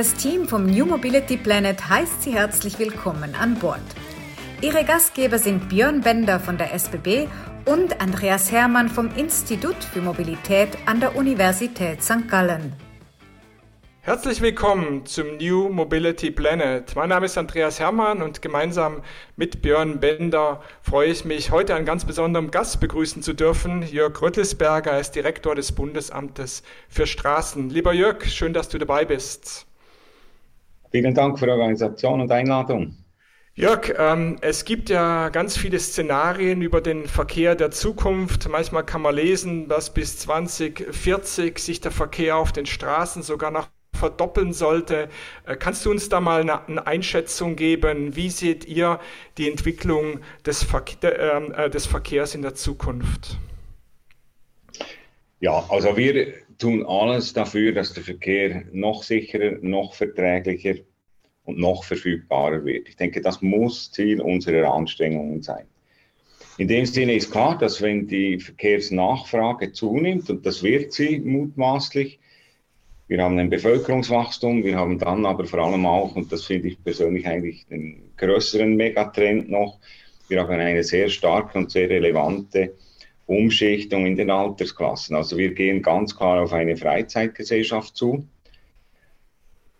Das 0.00 0.14
Team 0.14 0.48
vom 0.48 0.64
New 0.64 0.86
Mobility 0.86 1.36
Planet 1.36 1.90
heißt 1.90 2.22
Sie 2.22 2.32
herzlich 2.32 2.78
willkommen 2.78 3.34
an 3.34 3.56
Bord. 3.56 3.82
Ihre 4.62 4.82
Gastgeber 4.82 5.38
sind 5.38 5.68
Björn 5.68 6.00
Bender 6.00 6.40
von 6.40 6.56
der 6.56 6.72
SBB 6.72 7.28
und 7.66 8.00
Andreas 8.00 8.50
Hermann 8.50 8.88
vom 8.88 9.14
Institut 9.14 9.76
für 9.84 10.00
Mobilität 10.00 10.70
an 10.86 11.00
der 11.00 11.16
Universität 11.16 12.02
St. 12.02 12.26
Gallen. 12.30 12.72
Herzlich 14.00 14.40
willkommen 14.40 15.04
zum 15.04 15.36
New 15.36 15.68
Mobility 15.68 16.30
Planet. 16.30 16.96
Mein 16.96 17.10
Name 17.10 17.26
ist 17.26 17.36
Andreas 17.36 17.78
Hermann 17.78 18.22
und 18.22 18.40
gemeinsam 18.40 19.02
mit 19.36 19.60
Björn 19.60 20.00
Bender 20.00 20.62
freue 20.80 21.10
ich 21.10 21.26
mich, 21.26 21.50
heute 21.50 21.74
einen 21.74 21.84
ganz 21.84 22.06
besonderen 22.06 22.50
Gast 22.50 22.80
begrüßen 22.80 23.22
zu 23.22 23.34
dürfen. 23.34 23.82
Jörg 23.82 24.22
Rüttelsberger 24.22 24.98
ist 24.98 25.10
Direktor 25.10 25.54
des 25.54 25.72
Bundesamtes 25.72 26.62
für 26.88 27.06
Straßen. 27.06 27.68
Lieber 27.68 27.92
Jörg, 27.92 28.24
schön, 28.24 28.54
dass 28.54 28.70
du 28.70 28.78
dabei 28.78 29.04
bist. 29.04 29.66
Vielen 30.90 31.14
Dank 31.14 31.38
für 31.38 31.46
die 31.46 31.52
Organisation 31.52 32.20
und 32.20 32.32
Einladung. 32.32 32.96
Jörg, 33.54 33.92
ähm, 33.98 34.38
es 34.40 34.64
gibt 34.64 34.88
ja 34.88 35.28
ganz 35.28 35.56
viele 35.56 35.78
Szenarien 35.78 36.62
über 36.62 36.80
den 36.80 37.06
Verkehr 37.06 37.54
der 37.54 37.70
Zukunft. 37.70 38.48
Manchmal 38.48 38.84
kann 38.84 39.02
man 39.02 39.14
lesen, 39.14 39.68
dass 39.68 39.92
bis 39.92 40.18
2040 40.18 41.58
sich 41.58 41.80
der 41.80 41.90
Verkehr 41.90 42.36
auf 42.36 42.52
den 42.52 42.66
Straßen 42.66 43.22
sogar 43.22 43.50
noch 43.50 43.68
verdoppeln 43.94 44.52
sollte. 44.52 45.08
Äh, 45.46 45.56
kannst 45.56 45.84
du 45.84 45.90
uns 45.90 46.08
da 46.08 46.20
mal 46.20 46.40
eine, 46.40 46.86
Einschätzung 46.86 47.54
geben? 47.56 48.16
Wie 48.16 48.30
seht 48.30 48.64
ihr 48.66 48.98
die 49.36 49.50
Entwicklung 49.50 50.20
des, 50.46 50.62
Verke 50.62 51.12
äh, 51.12 51.68
des 51.70 51.86
Verkehrs 51.86 52.34
in 52.34 52.42
der 52.42 52.54
Zukunft? 52.54 53.36
Ja, 55.40 55.64
also 55.68 55.96
wir 55.96 56.34
tun 56.58 56.86
alles 56.86 57.32
dafür, 57.32 57.72
dass 57.72 57.94
der 57.94 58.04
Verkehr 58.04 58.64
noch 58.72 59.02
sicherer, 59.02 59.58
noch 59.62 59.94
verträglicher 59.94 60.76
und 61.50 61.58
noch 61.58 61.84
verfügbarer 61.84 62.64
wird. 62.64 62.88
Ich 62.88 62.96
denke, 62.96 63.20
das 63.20 63.42
muss 63.42 63.90
Ziel 63.92 64.20
unserer 64.20 64.72
Anstrengungen 64.72 65.42
sein. 65.42 65.66
In 66.58 66.68
dem 66.68 66.86
Sinne 66.86 67.14
ist 67.14 67.30
klar, 67.30 67.56
dass 67.58 67.80
wenn 67.80 68.06
die 68.06 68.38
Verkehrsnachfrage 68.38 69.72
zunimmt, 69.72 70.30
und 70.30 70.44
das 70.44 70.62
wird 70.62 70.92
sie 70.92 71.18
mutmaßlich, 71.18 72.18
wir 73.08 73.22
haben 73.22 73.38
ein 73.38 73.50
Bevölkerungswachstum, 73.50 74.62
wir 74.62 74.76
haben 74.76 74.98
dann 74.98 75.26
aber 75.26 75.44
vor 75.44 75.60
allem 75.60 75.84
auch, 75.86 76.14
und 76.14 76.30
das 76.30 76.44
finde 76.44 76.68
ich 76.68 76.82
persönlich 76.82 77.26
eigentlich 77.26 77.66
den 77.66 78.12
größeren 78.16 78.76
Megatrend 78.76 79.50
noch, 79.50 79.78
wir 80.28 80.40
haben 80.40 80.52
eine 80.52 80.84
sehr 80.84 81.08
starke 81.08 81.58
und 81.58 81.70
sehr 81.72 81.90
relevante 81.90 82.74
Umschichtung 83.26 84.06
in 84.06 84.16
den 84.16 84.30
Altersklassen. 84.30 85.16
Also 85.16 85.38
wir 85.38 85.54
gehen 85.54 85.82
ganz 85.82 86.16
klar 86.16 86.42
auf 86.42 86.52
eine 86.52 86.76
Freizeitgesellschaft 86.76 87.96
zu. 87.96 88.26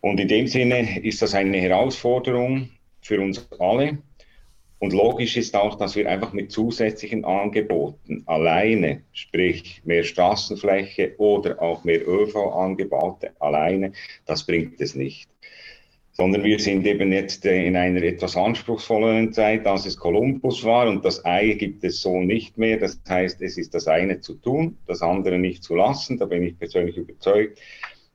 Und 0.00 0.18
in 0.18 0.28
dem 0.28 0.46
Sinne 0.46 1.00
ist 1.04 1.20
das 1.22 1.34
eine 1.34 1.58
Herausforderung 1.58 2.70
für 3.02 3.20
uns 3.20 3.46
alle. 3.58 3.98
Und 4.78 4.94
logisch 4.94 5.36
ist 5.36 5.54
auch, 5.54 5.74
dass 5.76 5.94
wir 5.94 6.08
einfach 6.08 6.32
mit 6.32 6.50
zusätzlichen 6.50 7.26
Angeboten 7.26 8.22
alleine, 8.24 9.02
sprich 9.12 9.82
mehr 9.84 10.04
Straßenfläche 10.04 11.16
oder 11.18 11.60
auch 11.60 11.84
mehr 11.84 12.08
ÖV-Angebote 12.08 13.32
alleine, 13.40 13.92
das 14.24 14.46
bringt 14.46 14.80
es 14.80 14.94
nicht. 14.94 15.28
Sondern 16.12 16.44
wir 16.44 16.58
sind 16.58 16.86
eben 16.86 17.12
jetzt 17.12 17.44
in 17.44 17.76
einer 17.76 18.02
etwas 18.02 18.36
anspruchsvolleren 18.38 19.34
Zeit, 19.34 19.66
als 19.66 19.84
es 19.84 19.98
Kolumbus 19.98 20.64
war. 20.64 20.88
Und 20.88 21.04
das 21.04 21.24
Ei 21.26 21.52
gibt 21.52 21.84
es 21.84 22.00
so 22.00 22.20
nicht 22.20 22.56
mehr. 22.56 22.78
Das 22.78 22.98
heißt, 23.06 23.42
es 23.42 23.58
ist 23.58 23.74
das 23.74 23.86
eine 23.86 24.20
zu 24.20 24.34
tun, 24.34 24.78
das 24.86 25.02
andere 25.02 25.38
nicht 25.38 25.62
zu 25.62 25.74
lassen. 25.74 26.16
Da 26.18 26.24
bin 26.24 26.42
ich 26.42 26.58
persönlich 26.58 26.96
überzeugt. 26.96 27.58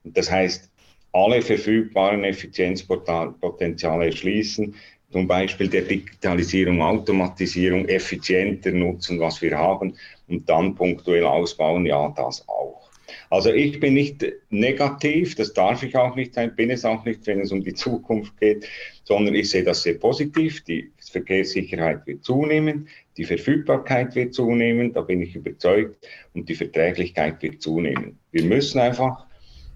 Das 0.03 0.31
heißt, 0.31 0.69
alle 1.16 1.41
verfügbaren 1.41 2.25
Effizienzpotenziale 2.25 4.08
erschließen, 4.08 4.75
zum 5.12 5.28
Beispiel 5.28 5.69
der 5.69 5.84
Digitalisierung, 5.84 6.81
Automatisierung 6.81 7.88
effizienter 7.88 8.72
nutzen, 8.72 9.17
was 9.22 9.41
wir 9.41 9.57
haben 9.57 9.95
und 10.28 10.50
dann 10.50 10.75
punktuell 10.75 11.23
ausbauen, 11.23 11.85
ja, 11.85 12.13
das 12.17 12.45
auch. 12.50 12.90
Also 13.29 13.50
ich 13.53 13.79
bin 13.79 13.94
nicht 13.94 14.25
negativ, 14.50 15.35
das 15.35 15.53
darf 15.53 15.84
ich 15.84 15.95
auch 15.95 16.17
nicht 16.17 16.34
sein, 16.34 16.53
bin 16.53 16.69
es 16.69 16.84
auch 16.84 17.06
nicht, 17.06 17.25
wenn 17.28 17.40
es 17.40 17.53
um 17.53 17.63
die 17.63 17.73
Zukunft 17.73 18.38
geht, 18.40 18.67
sondern 19.06 19.35
ich 19.35 19.50
sehe 19.50 19.63
das 19.63 19.84
sehr 19.84 19.94
positiv. 19.94 20.66
Die 20.66 20.91
Verkehrssicherheit 21.00 22.06
wird 22.06 22.25
zunehmen, 22.25 22.90
die 23.16 23.23
Verfügbarkeit 23.23 24.16
wird 24.16 24.34
zunehmen, 24.34 24.91
da 24.91 25.01
bin 25.01 25.22
ich 25.22 25.34
überzeugt, 25.34 26.06
und 26.34 26.50
die 26.50 26.56
Verträglichkeit 26.56 27.41
wird 27.41 27.61
zunehmen. 27.61 28.19
Wir 28.31 28.44
müssen 28.44 28.79
einfach 28.79 29.25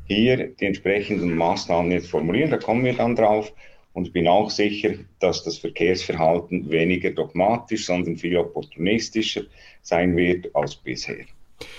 hier 0.10 0.48
die 0.48 0.66
entsprechenden 0.66 1.36
Maßnahmen 1.36 1.92
jetzt 1.92 2.10
formulieren, 2.10 2.50
da 2.50 2.58
kommen 2.58 2.84
wir 2.84 2.94
dann 2.94 3.16
drauf 3.16 3.54
und 3.94 4.08
ich 4.08 4.14
bin 4.14 4.28
auch 4.28 4.50
sicher, 4.50 4.96
dass 5.20 5.44
das 5.44 5.60
Verkehrsverhalten 5.60 6.70
weniger 6.70 7.12
dogmatisch, 7.12 7.86
sondern 7.86 8.18
viel 8.18 8.38
opportunistischer 8.38 9.44
sein 9.82 10.18
wird 10.18 10.56
als 10.56 10.76
bisher. 10.76 11.26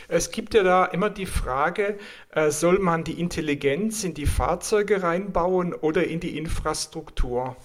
Es 0.08 0.30
gibt 0.30 0.54
ja 0.54 0.62
da 0.62 0.84
immer 0.86 1.08
die 1.08 1.26
Frage, 1.26 1.98
äh, 2.32 2.50
soll 2.50 2.78
man 2.78 3.04
die 3.04 3.18
Intelligenz 3.18 4.04
in 4.04 4.14
die 4.14 4.26
Fahrzeuge 4.26 5.02
reinbauen 5.02 5.72
oder 5.72 6.04
in 6.04 6.20
die 6.20 6.36
Infrastruktur? 6.36 7.56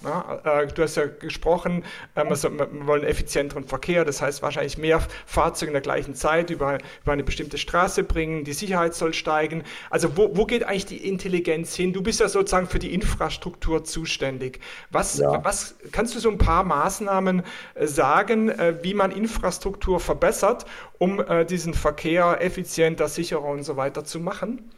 Äh, 0.44 0.66
du 0.68 0.82
hast 0.82 0.96
ja 0.96 1.06
gesprochen, 1.06 1.84
äh, 2.14 2.24
wir 2.24 2.86
wollen 2.86 3.04
effizienteren 3.04 3.64
Verkehr, 3.64 4.04
das 4.04 4.22
heißt 4.22 4.42
wahrscheinlich 4.42 4.78
mehr 4.78 5.00
Fahrzeuge 5.26 5.70
in 5.70 5.74
der 5.74 5.82
gleichen 5.82 6.14
Zeit 6.14 6.50
über, 6.50 6.78
über 7.02 7.12
eine 7.12 7.24
bestimmte 7.24 7.58
Straße 7.58 8.04
bringen, 8.04 8.44
die 8.44 8.52
Sicherheit 8.52 8.94
soll 8.94 9.12
steigen. 9.12 9.62
Also 9.90 10.16
wo, 10.16 10.36
wo 10.36 10.46
geht 10.46 10.64
eigentlich 10.64 10.86
die 10.86 11.06
Intelligenz 11.06 11.74
hin? 11.74 11.92
Du 11.92 12.02
bist 12.02 12.20
ja 12.20 12.28
sozusagen 12.28 12.66
für 12.66 12.78
die 12.78 12.94
Infrastruktur 12.94 13.84
zuständig. 13.84 14.60
Was, 14.90 15.18
ja. 15.18 15.44
was 15.44 15.74
kannst 15.92 16.14
du 16.14 16.20
so 16.20 16.30
ein 16.30 16.38
paar 16.38 16.64
Maßnahmen 16.64 17.42
sagen, 17.80 18.52
wie 18.82 18.94
man 18.94 19.10
Infrastruktur 19.10 20.00
verbessert, 20.00 20.64
um 20.98 21.22
diesen 21.48 21.74
Verkehr 21.74 22.05
effizienter, 22.06 23.08
sicherer 23.08 23.44
und 23.44 23.64
so 23.64 23.76
weiter 23.76 24.04
zu 24.04 24.20
machen? 24.20 24.70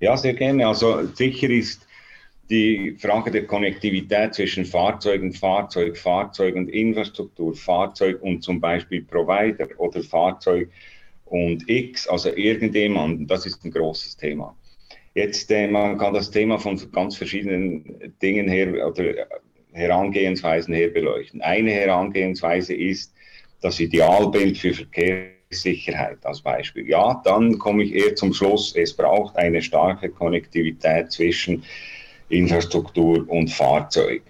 Ja, 0.00 0.16
sehr 0.16 0.34
gerne. 0.34 0.66
Also 0.66 1.06
sicher 1.14 1.50
ist 1.50 1.86
die 2.50 2.96
Frage 2.98 3.30
der 3.30 3.46
Konnektivität 3.46 4.34
zwischen 4.34 4.64
Fahrzeugen, 4.64 5.32
Fahrzeug, 5.32 5.96
Fahrzeug 5.96 6.54
und 6.54 6.68
Infrastruktur, 6.68 7.54
Fahrzeug 7.54 8.22
und 8.22 8.42
zum 8.42 8.60
Beispiel 8.60 9.02
Provider 9.02 9.68
oder 9.76 10.02
Fahrzeug 10.02 10.70
und 11.26 11.68
X, 11.68 12.08
also 12.08 12.30
irgendjemand, 12.34 13.30
das 13.30 13.44
ist 13.44 13.62
ein 13.64 13.70
großes 13.70 14.16
Thema. 14.16 14.56
Jetzt, 15.14 15.50
äh, 15.50 15.66
man 15.66 15.98
kann 15.98 16.14
das 16.14 16.30
Thema 16.30 16.58
von 16.58 16.80
ganz 16.92 17.16
verschiedenen 17.16 18.14
Dingen 18.22 18.48
her 18.48 18.86
oder 18.86 19.26
Herangehensweisen 19.72 20.72
her 20.72 20.88
beleuchten. 20.88 21.42
Eine 21.42 21.72
Herangehensweise 21.72 22.74
ist 22.74 23.12
das 23.60 23.78
Idealbild 23.80 24.56
für 24.56 24.72
Verkehr 24.72 25.37
Sicherheit 25.50 26.18
als 26.24 26.40
Beispiel. 26.40 26.88
Ja, 26.88 27.20
dann 27.24 27.58
komme 27.58 27.82
ich 27.84 27.94
eher 27.94 28.14
zum 28.14 28.34
Schluss, 28.34 28.74
es 28.76 28.92
braucht 28.92 29.36
eine 29.36 29.62
starke 29.62 30.10
Konnektivität 30.10 31.10
zwischen 31.10 31.64
Infrastruktur 32.28 33.24
und 33.28 33.50
Fahrzeug. 33.50 34.22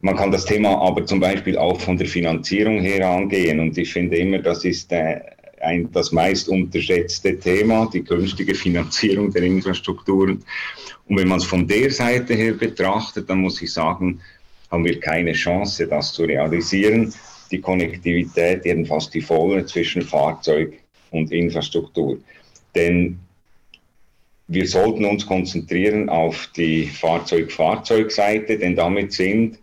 Man 0.00 0.16
kann 0.16 0.32
das 0.32 0.44
Thema 0.44 0.80
aber 0.82 1.06
zum 1.06 1.20
Beispiel 1.20 1.56
auch 1.56 1.80
von 1.80 1.96
der 1.96 2.08
Finanzierung 2.08 2.80
her 2.80 3.08
angehen 3.08 3.60
und 3.60 3.78
ich 3.78 3.92
finde 3.92 4.16
immer, 4.16 4.38
das 4.38 4.64
ist 4.64 4.92
äh, 4.92 5.20
ein, 5.60 5.90
das 5.92 6.12
meist 6.12 6.48
unterschätzte 6.48 7.38
Thema, 7.38 7.88
die 7.90 8.02
künftige 8.02 8.54
Finanzierung 8.54 9.32
der 9.32 9.44
Infrastrukturen. 9.44 10.44
Und 11.06 11.16
wenn 11.16 11.28
man 11.28 11.38
es 11.38 11.44
von 11.44 11.66
der 11.66 11.90
Seite 11.90 12.34
her 12.34 12.52
betrachtet, 12.52 13.30
dann 13.30 13.38
muss 13.38 13.62
ich 13.62 13.72
sagen, 13.72 14.20
haben 14.70 14.84
wir 14.84 14.98
keine 14.98 15.32
Chance, 15.32 15.86
das 15.86 16.12
zu 16.12 16.24
realisieren 16.24 17.14
die 17.50 17.60
Konnektivität, 17.60 18.64
jedenfalls 18.64 19.10
die 19.10 19.20
volle 19.20 19.64
zwischen 19.66 20.02
Fahrzeug 20.02 20.74
und 21.10 21.32
Infrastruktur. 21.32 22.18
Denn 22.74 23.18
wir 24.48 24.66
sollten 24.66 25.04
uns 25.04 25.26
konzentrieren 25.26 26.08
auf 26.08 26.48
die 26.56 26.86
Fahrzeug-Fahrzeugseite, 26.86 28.58
denn 28.58 28.76
damit 28.76 29.12
sind 29.12 29.58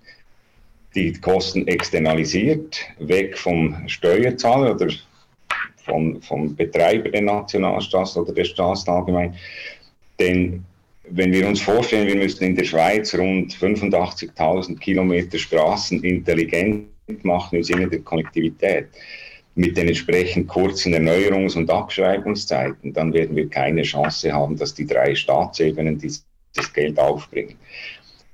die 0.95 1.13
Kosten 1.13 1.67
externalisiert, 1.67 2.79
weg 2.99 3.37
vom 3.37 3.87
Steuerzahler 3.87 4.75
oder 4.75 4.91
vom, 5.85 6.21
vom 6.21 6.55
Betreiber 6.55 7.09
der 7.09 7.21
Nationalstraße 7.21 8.21
oder 8.21 8.33
der 8.33 8.45
Straßen 8.45 8.91
allgemein. 8.91 9.35
Denn 10.19 10.65
wenn 11.09 11.31
wir 11.31 11.47
uns 11.47 11.61
vorstellen, 11.61 12.07
wir 12.07 12.15
müssen 12.15 12.43
in 12.43 12.55
der 12.55 12.63
Schweiz 12.63 13.13
rund 13.15 13.53
85.000 13.53 14.79
Kilometer 14.79 15.37
Straßen 15.37 16.03
intelligent 16.03 16.87
machen 17.23 17.57
im 17.57 17.63
Sinne 17.63 17.87
der 17.87 17.99
Konnektivität 17.99 18.87
mit 19.55 19.75
den 19.75 19.87
entsprechend 19.87 20.47
kurzen 20.47 20.93
Erneuerungs- 20.93 21.57
und 21.57 21.69
Abschreibungszeiten, 21.69 22.93
dann 22.93 23.13
werden 23.13 23.35
wir 23.35 23.49
keine 23.49 23.81
Chance 23.81 24.31
haben, 24.31 24.55
dass 24.55 24.73
die 24.73 24.85
drei 24.85 25.13
Staatsebenen 25.13 25.97
dieses 25.97 26.25
Geld 26.73 26.97
aufbringen. 26.99 27.55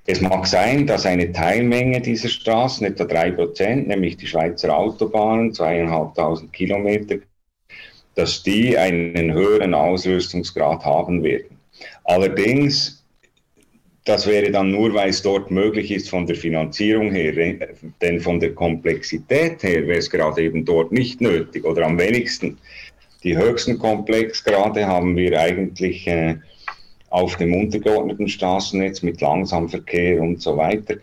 Es 0.06 0.21
mag 0.21 0.47
sein, 0.47 0.88
dass 0.88 1.06
eine 1.06 1.31
Teilmenge 1.33 2.00
dieser 2.00 2.29
Straßen, 2.29 2.88
etwa 2.88 3.03
drei 3.03 3.31
Prozent, 3.31 3.88
nämlich 3.88 4.15
die 4.15 4.27
Schweizer 4.27 4.75
Autobahnen, 4.75 5.53
zweieinhalbtausend 5.53 6.53
Kilometer, 6.53 7.18
dass 8.15 8.41
die 8.41 8.77
einen 8.77 9.33
höheren 9.33 9.73
Ausrüstungsgrad 9.73 10.85
haben 10.85 11.23
werden. 11.23 11.57
Allerdings 12.06 12.96
das 14.07 14.25
wäre 14.25 14.51
dann 14.51 14.71
nur, 14.71 14.94
weil 14.94 15.09
es 15.09 15.21
dort 15.21 15.51
möglich 15.51 15.92
ist 15.92 16.09
von 16.09 16.25
der 16.25 16.38
Finanzierung 16.38 17.12
her, 17.12 17.57
denn 18.01 18.21
von 18.21 18.39
der 18.39 18.54
Komplexität 18.54 19.62
her 19.63 19.86
wäre 19.86 20.00
es 20.00 20.09
gerade 20.09 20.44
eben 20.44 20.63
dort 20.63 20.94
nicht 20.94 21.19
nötig 21.19 21.65
oder 21.65 21.86
am 21.86 22.00
wenigsten. 22.00 22.57
Die 23.24 23.36
höchsten 23.36 23.77
Komplexgrade 23.77 24.88
haben 24.88 25.18
wir 25.18 25.38
eigentlich 25.38 26.07
äh, 26.07 26.38
auf 27.09 27.36
dem 27.36 27.54
untergeordneten 27.54 28.30
Straßennetz 28.30 29.01
mit 29.01 29.19
Langsamverkehr 29.19 30.21
und 30.21 30.42
so 30.42 30.56
weiter 30.56 30.95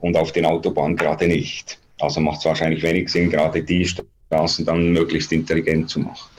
und 0.00 0.16
auf 0.16 0.32
den 0.32 0.46
Autobahnen 0.46 0.96
gerade 0.96 1.28
nicht. 1.28 1.78
Also 2.00 2.20
macht 2.20 2.38
es 2.38 2.46
wahrscheinlich 2.46 2.82
wenig 2.82 3.10
Sinn, 3.10 3.28
gerade 3.28 3.62
die 3.62 3.84
Straßen 3.84 4.64
dann 4.64 4.92
möglichst 4.92 5.30
intelligent 5.32 5.90
zu 5.90 6.00
machen. 6.00 6.30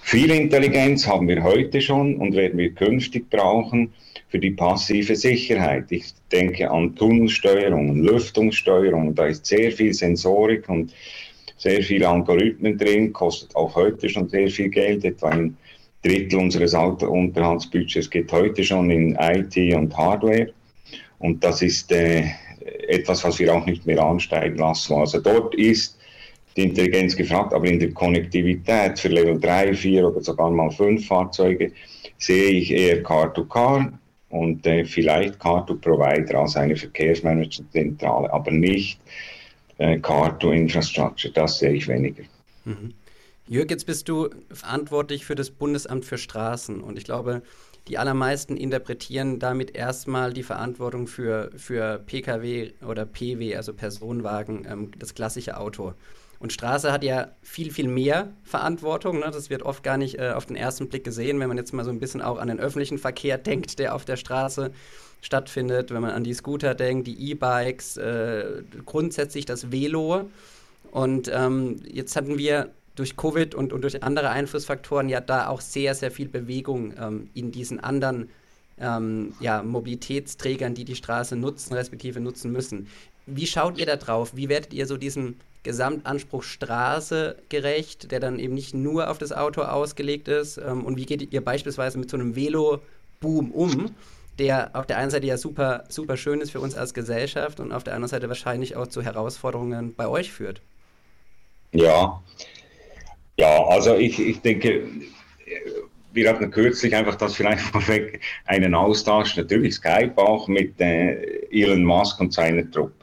Viel 0.00 0.32
Intelligenz 0.32 1.06
haben 1.06 1.28
wir 1.28 1.44
heute 1.44 1.80
schon 1.80 2.16
und 2.16 2.34
werden 2.34 2.58
wir 2.58 2.72
künftig 2.72 3.30
brauchen 3.30 3.92
für 4.32 4.38
die 4.38 4.52
passive 4.52 5.14
Sicherheit. 5.14 5.92
Ich 5.92 6.06
denke 6.32 6.70
an 6.70 6.96
Tunnelsteuerung, 6.96 7.98
Lüftungssteuerung, 7.98 9.14
da 9.14 9.26
ist 9.26 9.44
sehr 9.44 9.70
viel 9.70 9.92
Sensorik 9.92 10.70
und 10.70 10.94
sehr 11.58 11.82
viele 11.82 12.08
Algorithmen 12.08 12.78
drin, 12.78 13.12
kostet 13.12 13.54
auch 13.54 13.76
heute 13.76 14.08
schon 14.08 14.30
sehr 14.30 14.48
viel 14.48 14.70
Geld, 14.70 15.04
etwa 15.04 15.28
ein 15.28 15.54
Drittel 16.02 16.38
unseres 16.38 16.72
Unterhaltsbudgets 16.72 18.08
geht 18.08 18.32
heute 18.32 18.64
schon 18.64 18.90
in 18.90 19.16
IT 19.20 19.54
und 19.74 19.94
Hardware. 19.94 20.48
Und 21.18 21.44
das 21.44 21.60
ist 21.60 21.92
äh, 21.92 22.24
etwas, 22.88 23.22
was 23.24 23.38
wir 23.38 23.54
auch 23.54 23.66
nicht 23.66 23.84
mehr 23.84 24.02
ansteigen 24.02 24.56
lassen. 24.56 24.94
Also 24.94 25.20
dort 25.20 25.54
ist 25.56 25.98
die 26.56 26.62
Intelligenz 26.62 27.14
gefragt, 27.14 27.52
aber 27.52 27.66
in 27.66 27.78
der 27.78 27.92
Konnektivität 27.92 28.98
für 28.98 29.08
Level 29.08 29.38
3, 29.38 29.74
4 29.74 30.08
oder 30.08 30.22
sogar 30.22 30.50
mal 30.50 30.70
5 30.70 31.06
Fahrzeuge 31.06 31.70
sehe 32.16 32.50
ich 32.50 32.72
eher 32.72 33.02
Car-to-Car 33.02 33.92
und 34.32 34.66
äh, 34.66 34.84
vielleicht 34.84 35.38
Car-to-Provider 35.38 36.40
als 36.40 36.56
eine 36.56 36.74
Verkehrsmanagementzentrale, 36.74 38.32
aber 38.32 38.50
nicht 38.50 38.98
äh, 39.76 39.98
Car-to-Infrastructure. 39.98 41.32
Das 41.32 41.58
sehe 41.58 41.74
ich 41.74 41.86
weniger. 41.86 42.24
Mhm. 42.64 42.94
Jörg, 43.46 43.70
jetzt 43.70 43.86
bist 43.86 44.08
du 44.08 44.30
verantwortlich 44.50 45.26
für 45.26 45.34
das 45.34 45.50
Bundesamt 45.50 46.06
für 46.06 46.16
Straßen 46.16 46.80
und 46.80 46.96
ich 46.96 47.04
glaube, 47.04 47.42
die 47.88 47.98
allermeisten 47.98 48.56
interpretieren 48.56 49.38
damit 49.38 49.76
erstmal 49.76 50.32
die 50.32 50.44
Verantwortung 50.44 51.08
für, 51.08 51.50
für 51.56 51.98
Pkw 51.98 52.72
oder 52.86 53.04
PW, 53.04 53.56
also 53.56 53.74
Personenwagen, 53.74 54.66
ähm, 54.70 54.90
das 54.98 55.14
klassische 55.14 55.58
Auto. 55.58 55.92
Und 56.42 56.52
Straße 56.52 56.90
hat 56.90 57.04
ja 57.04 57.28
viel, 57.40 57.70
viel 57.70 57.86
mehr 57.86 58.32
Verantwortung. 58.42 59.20
Ne? 59.20 59.30
Das 59.32 59.48
wird 59.48 59.62
oft 59.62 59.84
gar 59.84 59.96
nicht 59.96 60.18
äh, 60.18 60.32
auf 60.34 60.44
den 60.44 60.56
ersten 60.56 60.88
Blick 60.88 61.04
gesehen, 61.04 61.38
wenn 61.38 61.46
man 61.46 61.56
jetzt 61.56 61.72
mal 61.72 61.84
so 61.84 61.90
ein 61.92 62.00
bisschen 62.00 62.20
auch 62.20 62.38
an 62.38 62.48
den 62.48 62.58
öffentlichen 62.58 62.98
Verkehr 62.98 63.38
denkt, 63.38 63.78
der 63.78 63.94
auf 63.94 64.04
der 64.04 64.16
Straße 64.16 64.72
stattfindet, 65.20 65.92
wenn 65.92 66.02
man 66.02 66.10
an 66.10 66.24
die 66.24 66.34
Scooter 66.34 66.74
denkt, 66.74 67.06
die 67.06 67.30
E-Bikes, 67.30 67.96
äh, 67.96 68.64
grundsätzlich 68.84 69.46
das 69.46 69.70
Velo. 69.70 70.30
Und 70.90 71.30
ähm, 71.32 71.80
jetzt 71.88 72.16
hatten 72.16 72.38
wir 72.38 72.70
durch 72.96 73.16
Covid 73.16 73.54
und, 73.54 73.72
und 73.72 73.82
durch 73.82 74.02
andere 74.02 74.30
Einflussfaktoren 74.30 75.08
ja 75.08 75.20
da 75.20 75.46
auch 75.46 75.60
sehr, 75.60 75.94
sehr 75.94 76.10
viel 76.10 76.28
Bewegung 76.28 76.92
ähm, 76.98 77.30
in 77.34 77.52
diesen 77.52 77.78
anderen 77.78 78.30
ähm, 78.80 79.32
ja, 79.38 79.62
Mobilitätsträgern, 79.62 80.74
die 80.74 80.84
die 80.84 80.96
Straße 80.96 81.36
nutzen, 81.36 81.74
respektive 81.74 82.18
nutzen 82.18 82.50
müssen. 82.50 82.88
Wie 83.26 83.46
schaut 83.46 83.78
ihr 83.78 83.86
da 83.86 83.94
drauf? 83.94 84.32
Wie 84.34 84.48
werdet 84.48 84.74
ihr 84.74 84.88
so 84.88 84.96
diesen 84.96 85.36
Gesamtanspruch 85.62 86.42
Straße 86.42 87.36
gerecht, 87.48 88.10
der 88.10 88.20
dann 88.20 88.38
eben 88.38 88.54
nicht 88.54 88.74
nur 88.74 89.10
auf 89.10 89.18
das 89.18 89.32
Auto 89.32 89.62
ausgelegt 89.62 90.28
ist? 90.28 90.58
Ähm, 90.58 90.84
und 90.84 90.96
wie 90.96 91.06
geht 91.06 91.32
ihr 91.32 91.44
beispielsweise 91.44 91.98
mit 91.98 92.10
so 92.10 92.16
einem 92.16 92.34
Velo-Boom 92.34 93.50
um, 93.52 93.90
der 94.38 94.70
auf 94.74 94.86
der 94.86 94.98
einen 94.98 95.10
Seite 95.10 95.26
ja 95.26 95.36
super, 95.36 95.84
super 95.88 96.16
schön 96.16 96.40
ist 96.40 96.50
für 96.50 96.60
uns 96.60 96.74
als 96.74 96.94
Gesellschaft 96.94 97.60
und 97.60 97.72
auf 97.72 97.84
der 97.84 97.94
anderen 97.94 98.10
Seite 98.10 98.28
wahrscheinlich 98.28 98.76
auch 98.76 98.86
zu 98.86 99.02
Herausforderungen 99.02 99.94
bei 99.94 100.08
euch 100.08 100.32
führt? 100.32 100.60
Ja, 101.72 102.20
ja, 103.38 103.64
also 103.66 103.94
ich, 103.96 104.20
ich 104.20 104.40
denke, 104.40 104.86
wir 106.12 106.28
hatten 106.28 106.50
kürzlich 106.50 106.94
einfach 106.94 107.16
das 107.16 107.34
vielleicht 107.34 107.60
vorweg 107.60 108.20
einen 108.44 108.74
Austausch, 108.74 109.36
natürlich 109.36 109.74
Skype 109.74 110.12
auch 110.16 110.48
mit 110.48 110.80
äh, 110.80 111.46
Elon 111.50 111.84
Musk 111.84 112.20
und 112.20 112.32
seiner 112.32 112.70
Truppe. 112.70 113.01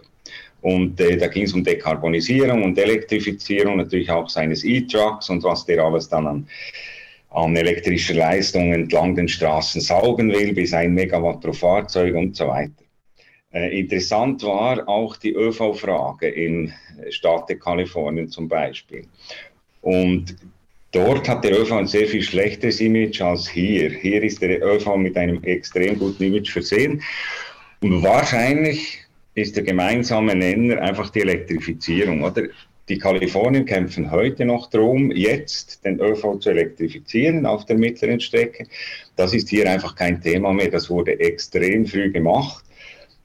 Und 0.61 0.99
äh, 0.99 1.17
da 1.17 1.27
ging 1.27 1.43
es 1.43 1.53
um 1.53 1.63
Dekarbonisierung 1.63 2.63
und 2.63 2.77
Elektrifizierung, 2.77 3.77
natürlich 3.77 4.11
auch 4.11 4.29
seines 4.29 4.63
E-Trucks 4.63 5.29
und 5.29 5.43
was 5.43 5.65
der 5.65 5.83
alles 5.83 6.09
dann 6.09 6.27
an, 6.27 6.47
an 7.29 7.55
elektrischer 7.55 8.15
Leistung 8.15 8.73
entlang 8.73 9.15
den 9.15 9.27
Straßen 9.27 9.81
saugen 9.81 10.31
will, 10.31 10.53
bis 10.53 10.73
ein 10.73 10.93
Megawatt 10.93 11.41
pro 11.41 11.53
Fahrzeug 11.53 12.15
und 12.15 12.35
so 12.35 12.47
weiter. 12.47 12.83
Äh, 13.51 13.79
interessant 13.79 14.43
war 14.43 14.87
auch 14.87 15.15
die 15.17 15.33
ÖV-Frage 15.33 16.27
im 16.27 16.71
Staate 17.09 17.57
Kalifornien 17.57 18.29
zum 18.29 18.47
Beispiel. 18.47 19.05
Und 19.81 20.35
dort 20.91 21.27
hat 21.27 21.43
der 21.43 21.59
ÖV 21.59 21.71
ein 21.71 21.87
sehr 21.87 22.07
viel 22.07 22.21
schlechteres 22.21 22.79
Image 22.81 23.21
als 23.21 23.47
hier. 23.47 23.89
Hier 23.89 24.21
ist 24.21 24.41
der 24.41 24.61
ÖV 24.61 24.97
mit 24.97 25.17
einem 25.17 25.41
extrem 25.43 25.97
guten 25.97 26.23
Image 26.23 26.51
versehen. 26.51 27.01
Und 27.81 28.03
wahrscheinlich 28.03 28.99
ist 29.39 29.55
der 29.55 29.63
gemeinsame 29.63 30.35
Nenner 30.35 30.81
einfach 30.81 31.09
die 31.09 31.21
Elektrifizierung. 31.21 32.23
Oder? 32.23 32.43
Die 32.89 32.97
Kalifornien 32.97 33.65
kämpfen 33.65 34.09
heute 34.09 34.45
noch 34.45 34.67
darum, 34.67 35.11
jetzt 35.11 35.85
den 35.85 35.99
ÖV 35.99 36.39
zu 36.39 36.49
elektrifizieren 36.49 37.45
auf 37.45 37.65
der 37.65 37.77
mittleren 37.77 38.19
Strecke. 38.19 38.65
Das 39.15 39.31
ist 39.33 39.49
hier 39.49 39.69
einfach 39.69 39.95
kein 39.95 40.19
Thema 40.21 40.53
mehr. 40.53 40.71
Das 40.71 40.89
wurde 40.89 41.19
extrem 41.19 41.85
früh 41.85 42.11
gemacht. 42.11 42.65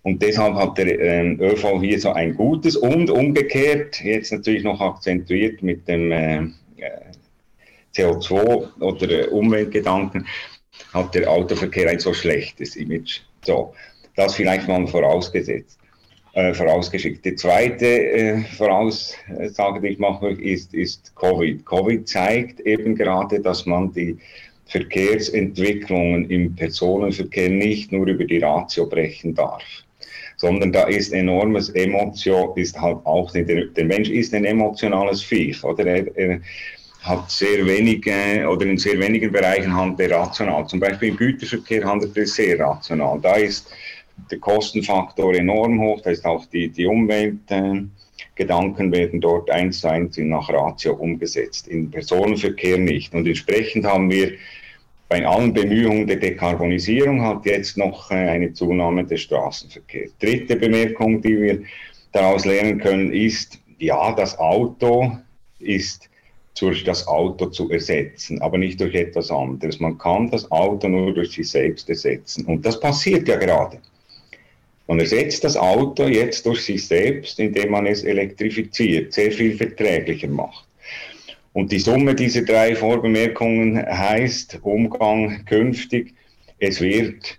Und 0.03 0.21
deshalb 0.21 0.55
hat 0.57 0.77
der 0.77 1.01
äh, 1.01 1.33
ÖV 1.41 1.81
hier 1.81 1.99
so 1.99 2.13
ein 2.13 2.35
gutes 2.35 2.77
und 2.77 3.09
umgekehrt, 3.09 4.05
jetzt 4.05 4.33
natürlich 4.33 4.65
noch 4.65 4.83
akzentuiert 4.83 5.63
mit 5.63 5.89
dem 5.89 6.13
äh, 6.13 6.43
CO2 7.97 8.81
oder 8.81 9.11
äh, 9.11 9.27
Umweltgedanken, 9.29 10.27
hat 10.93 11.15
der 11.15 11.31
Autoverkehr 11.31 11.89
ein 11.89 12.01
so 12.01 12.13
schlechtes 12.13 12.77
Image. 12.77 13.21
So, 13.47 13.73
das 14.15 14.35
vielleicht 14.35 14.69
mal 14.69 14.87
vorausgesetzt 14.87 15.81
vorausgeschickt. 16.35 17.25
Die 17.25 17.37
zweite 17.37 17.87
äh, 17.87 18.41
Voraussage, 18.57 19.81
die 19.81 19.89
ich 19.89 19.99
mache, 19.99 20.31
ist, 20.31 20.75
ist 20.75 21.15
Covid. 21.17 21.65
Covid 21.65 22.09
zeigt 22.09 22.61
eben 22.61 22.97
gerade, 22.97 23.41
dass 23.41 23.67
man 23.67 23.93
die 23.93 24.19
Verkehrsentwicklungen 24.67 26.29
im 26.31 26.55
Personenverkehr 26.57 27.51
nicht 27.51 27.93
nur 27.93 28.07
über 28.07 28.25
die 28.25 28.39
Ratio 28.39 28.87
brechen 28.87 29.35
darf, 29.35 29.63
sondern 30.37 30.73
da 30.73 30.85
ist 30.85 31.13
enormes 31.13 31.69
Emotion, 31.71 32.57
ist 32.57 32.81
halt 32.81 32.99
auch, 33.05 33.31
der, 33.33 33.45
der 33.45 33.85
Mensch 33.85 34.09
ist 34.09 34.35
ein 34.35 34.45
emotionales 34.45 35.23
Viech, 35.23 35.63
oder? 35.63 35.87
Er, 35.87 36.17
er 36.17 36.41
hat 37.03 37.31
sehr 37.31 37.65
wenige 37.67 38.49
oder 38.49 38.65
in 38.65 38.79
sehr 38.79 38.99
wenigen 38.99 39.31
Bereichen 39.31 39.77
handelt 39.77 40.11
er 40.11 40.19
rational. 40.19 40.67
Zum 40.67 40.81
Beispiel 40.81 41.11
im 41.11 41.17
Güterverkehr 41.17 41.85
handelt 41.85 42.17
er 42.17 42.27
sehr 42.27 42.59
rational. 42.59 43.21
Da 43.21 43.35
ist 43.35 43.71
der 44.31 44.39
Kostenfaktor 44.39 45.35
enorm 45.35 45.81
hoch, 45.81 46.01
da 46.01 46.11
ist 46.11 46.25
auch 46.25 46.47
die, 46.47 46.69
die 46.69 46.87
Umweltgedanken 46.87 48.93
äh, 48.93 48.97
werden 48.97 49.21
dort 49.21 49.51
eins 49.51 49.81
zu 49.81 49.89
eins 49.89 50.17
nach 50.17 50.49
Ratio 50.49 50.95
umgesetzt, 50.95 51.69
im 51.69 51.91
Personenverkehr 51.91 52.79
nicht. 52.79 53.15
Und 53.15 53.27
entsprechend 53.27 53.85
haben 53.85 54.11
wir 54.11 54.33
bei 55.09 55.27
allen 55.27 55.53
Bemühungen 55.53 56.07
der 56.07 56.17
Dekarbonisierung 56.17 57.23
halt 57.23 57.45
jetzt 57.45 57.77
noch 57.77 58.11
äh, 58.11 58.15
eine 58.15 58.53
Zunahme 58.53 59.05
des 59.05 59.23
Straßenverkehrs. 59.23 60.13
Dritte 60.19 60.57
Bemerkung, 60.57 61.21
die 61.21 61.41
wir 61.41 61.63
daraus 62.13 62.45
lernen 62.45 62.79
können, 62.79 63.13
ist, 63.13 63.59
ja, 63.79 64.13
das 64.13 64.39
Auto 64.39 65.19
ist 65.59 66.09
durch 66.59 66.85
das 66.85 67.07
Auto 67.09 67.47
zu 67.47 67.71
ersetzen, 67.71 68.41
aber 68.41 68.59
nicht 68.59 68.81
durch 68.81 68.95
etwas 68.95 69.31
anderes. 69.31 69.81
Man 69.81 69.99
kann 69.99 70.31
das 70.31 70.51
Auto 70.51 70.89
nur 70.89 71.13
durch 71.13 71.33
sich 71.33 71.51
selbst 71.51 71.89
ersetzen. 71.89 72.47
Und 72.47 72.65
das 72.65 72.79
passiert 72.79 73.29
ja 73.29 73.37
gerade. 73.37 73.81
Man 74.87 75.01
ersetzt 75.01 75.45
das 75.45 75.57
Auto 75.57 76.07
jetzt 76.07 76.45
durch 76.45 76.63
sich 76.63 76.87
selbst, 76.87 77.41
indem 77.41 77.71
man 77.71 77.87
es 77.87 78.05
elektrifiziert, 78.05 79.13
sehr 79.13 79.33
viel 79.33 79.57
verträglicher 79.57 80.29
macht. 80.29 80.67
Und 81.55 81.73
die 81.73 81.79
Summe 81.79 82.15
dieser 82.15 82.43
drei 82.43 82.75
Vorbemerkungen 82.75 83.79
heißt 83.79 84.59
Umgang 84.63 85.45
künftig, 85.47 86.13
es 86.59 86.81
wird 86.81 87.39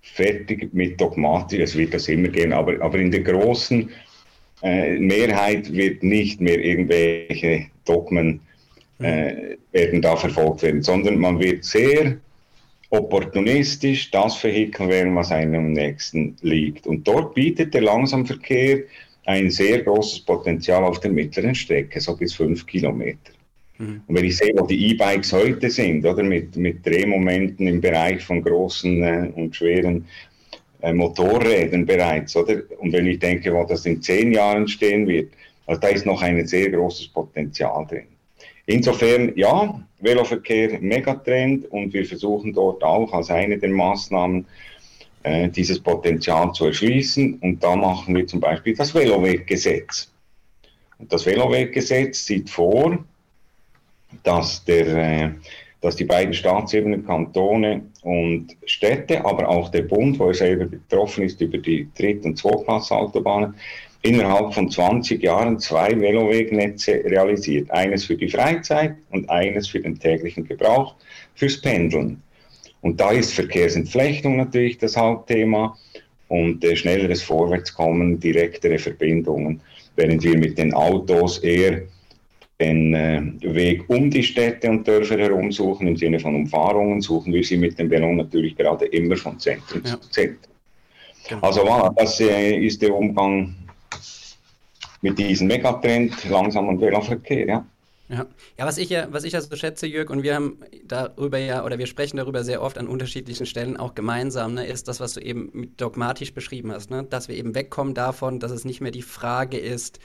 fertig 0.00 0.72
mit 0.72 1.00
Dogmatik, 1.00 1.60
es 1.60 1.76
wird 1.76 1.94
das 1.94 2.08
immer 2.08 2.28
gehen, 2.28 2.52
aber, 2.52 2.80
aber 2.80 2.98
in 2.98 3.10
der 3.10 3.22
großen 3.22 3.90
äh, 4.62 4.98
Mehrheit 4.98 5.72
wird 5.72 6.02
nicht 6.02 6.40
mehr 6.40 6.58
irgendwelche 6.58 7.66
Dogmen 7.84 8.40
äh, 9.00 9.56
werden 9.72 10.00
da 10.00 10.16
verfolgt 10.16 10.62
werden, 10.62 10.82
sondern 10.82 11.18
man 11.18 11.40
wird 11.40 11.64
sehr 11.64 12.18
opportunistisch 12.94 14.10
das 14.10 14.42
Vehikel 14.42 14.88
wählen, 14.88 15.14
was 15.16 15.30
einem 15.30 15.54
am 15.54 15.72
nächsten 15.72 16.36
liegt. 16.42 16.86
Und 16.86 17.06
dort 17.06 17.34
bietet 17.34 17.74
der 17.74 17.82
Langsamverkehr 17.82 18.84
ein 19.26 19.50
sehr 19.50 19.82
großes 19.82 20.20
Potenzial 20.20 20.84
auf 20.84 21.00
der 21.00 21.10
mittleren 21.10 21.54
Strecke, 21.54 22.00
so 22.00 22.16
bis 22.16 22.34
fünf 22.34 22.66
Kilometer. 22.66 23.32
Mhm. 23.78 24.02
Und 24.06 24.16
wenn 24.16 24.24
ich 24.24 24.36
sehe, 24.36 24.52
wo 24.56 24.66
die 24.66 24.90
E-Bikes 24.90 25.32
heute 25.32 25.70
sind, 25.70 26.04
oder 26.06 26.22
mit, 26.22 26.56
mit 26.56 26.84
Drehmomenten 26.86 27.66
im 27.66 27.80
Bereich 27.80 28.22
von 28.22 28.42
großen 28.42 29.02
äh, 29.02 29.32
und 29.34 29.56
schweren 29.56 30.06
äh, 30.82 30.92
Motorrädern 30.92 31.86
bereits, 31.86 32.36
oder? 32.36 32.62
Und 32.78 32.92
wenn 32.92 33.06
ich 33.06 33.18
denke, 33.18 33.52
wo 33.52 33.64
das 33.64 33.86
in 33.86 34.00
zehn 34.02 34.32
Jahren 34.32 34.68
stehen 34.68 35.06
wird, 35.08 35.32
also 35.66 35.80
da 35.80 35.88
ist 35.88 36.06
noch 36.06 36.20
ein 36.22 36.46
sehr 36.46 36.70
großes 36.70 37.08
Potenzial 37.08 37.86
drin. 37.86 38.13
Insofern, 38.66 39.32
ja, 39.36 39.80
Veloverkehr 40.00 40.78
Megatrend 40.80 41.70
und 41.70 41.92
wir 41.92 42.04
versuchen 42.04 42.52
dort 42.52 42.82
auch 42.82 43.12
als 43.12 43.30
eine 43.30 43.58
der 43.58 43.70
Maßnahmen 43.70 44.46
äh, 45.22 45.48
dieses 45.48 45.80
Potenzial 45.80 46.52
zu 46.52 46.66
erschließen. 46.66 47.34
Und 47.40 47.62
da 47.62 47.76
machen 47.76 48.14
wir 48.14 48.26
zum 48.26 48.40
Beispiel 48.40 48.74
das 48.74 48.94
Veloweggesetz. 48.94 50.10
Und 50.98 51.12
das 51.12 51.26
Veloweggesetz 51.26 52.24
sieht 52.24 52.48
vor, 52.50 52.98
dass, 54.22 54.64
der, 54.64 54.86
äh, 54.86 55.30
dass 55.80 55.96
die 55.96 56.04
beiden 56.04 56.32
Staatsebenen, 56.32 57.06
Kantone 57.06 57.82
und 58.02 58.56
Städte, 58.64 59.24
aber 59.24 59.48
auch 59.48 59.70
der 59.70 59.82
Bund, 59.82 60.18
wo 60.18 60.28
er 60.28 60.34
selber 60.34 60.66
betroffen 60.66 61.24
ist 61.24 61.40
über 61.40 61.58
die 61.58 61.88
Dritt- 61.96 62.24
und 62.24 62.38
Zweitklasse-Autobahnen, 62.38 63.54
innerhalb 64.04 64.52
von 64.52 64.70
20 64.70 65.22
Jahren 65.22 65.58
zwei 65.58 65.98
Velowegnetze 65.98 67.02
realisiert. 67.06 67.70
Eines 67.70 68.04
für 68.04 68.16
die 68.16 68.28
Freizeit 68.28 68.96
und 69.10 69.28
eines 69.30 69.68
für 69.68 69.80
den 69.80 69.98
täglichen 69.98 70.46
Gebrauch, 70.46 70.94
fürs 71.34 71.60
Pendeln. 71.60 72.22
Und 72.82 73.00
da 73.00 73.12
ist 73.12 73.32
Verkehrsentflechtung 73.32 74.36
natürlich 74.36 74.76
das 74.76 74.94
Hauptthema 74.96 75.76
und 76.28 76.62
äh, 76.64 76.76
schnelleres 76.76 77.22
Vorwärtskommen, 77.22 78.20
direktere 78.20 78.78
Verbindungen, 78.78 79.62
während 79.96 80.22
wir 80.22 80.36
mit 80.36 80.58
den 80.58 80.74
Autos 80.74 81.38
eher 81.38 81.82
den 82.60 82.94
äh, 82.94 83.22
Weg 83.40 83.88
um 83.88 84.10
die 84.10 84.22
Städte 84.22 84.68
und 84.68 84.86
Dörfer 84.86 85.18
herum 85.18 85.50
suchen, 85.50 85.86
im 85.86 85.96
Sinne 85.96 86.20
von 86.20 86.34
Umfahrungen, 86.34 87.00
suchen 87.00 87.32
wir 87.32 87.42
sie 87.42 87.56
mit 87.56 87.78
dem 87.78 87.90
Velo 87.90 88.12
natürlich 88.12 88.54
gerade 88.54 88.84
immer 88.86 89.16
von 89.16 89.38
Zentrum 89.38 89.80
ja. 89.82 89.98
zu 89.98 90.10
Zentrum. 90.10 90.52
Genau. 91.26 91.40
Also 91.40 91.62
voilà, 91.62 91.94
das 91.96 92.20
äh, 92.20 92.58
ist 92.58 92.82
der 92.82 92.94
Umgang 92.94 93.54
mit 95.04 95.18
diesem 95.18 95.48
Megatrend 95.48 96.24
langsamen 96.30 96.80
Veloverkehr, 96.80 97.46
ja. 97.46 97.66
Ja. 98.08 98.26
ja, 98.58 98.66
was 98.66 98.78
ich 98.78 98.88
ja, 98.88 99.06
was 99.10 99.24
ich 99.24 99.34
ja 99.34 99.40
so 99.40 99.54
schätze, 99.54 99.86
Jörg, 99.86 100.10
und 100.10 100.22
wir 100.22 100.34
haben 100.34 100.58
darüber 100.84 101.38
ja, 101.38 101.64
oder 101.64 101.78
wir 101.78 101.86
sprechen 101.86 102.16
darüber 102.16 102.42
sehr 102.42 102.62
oft 102.62 102.78
an 102.78 102.86
unterschiedlichen 102.86 103.44
Stellen 103.46 103.76
auch 103.76 103.94
gemeinsam, 103.94 104.54
ne, 104.54 104.66
ist 104.66 104.88
das, 104.88 105.00
was 105.00 105.14
du 105.14 105.20
eben 105.20 105.74
dogmatisch 105.76 106.32
beschrieben 106.32 106.72
hast, 106.72 106.90
ne, 106.90 107.04
dass 107.04 107.28
wir 107.28 107.36
eben 107.36 107.54
wegkommen 107.54 107.92
davon, 107.94 108.40
dass 108.40 108.50
es 108.50 108.64
nicht 108.64 108.80
mehr 108.80 108.92
die 108.92 109.02
Frage 109.02 109.58
ist, 109.58 110.00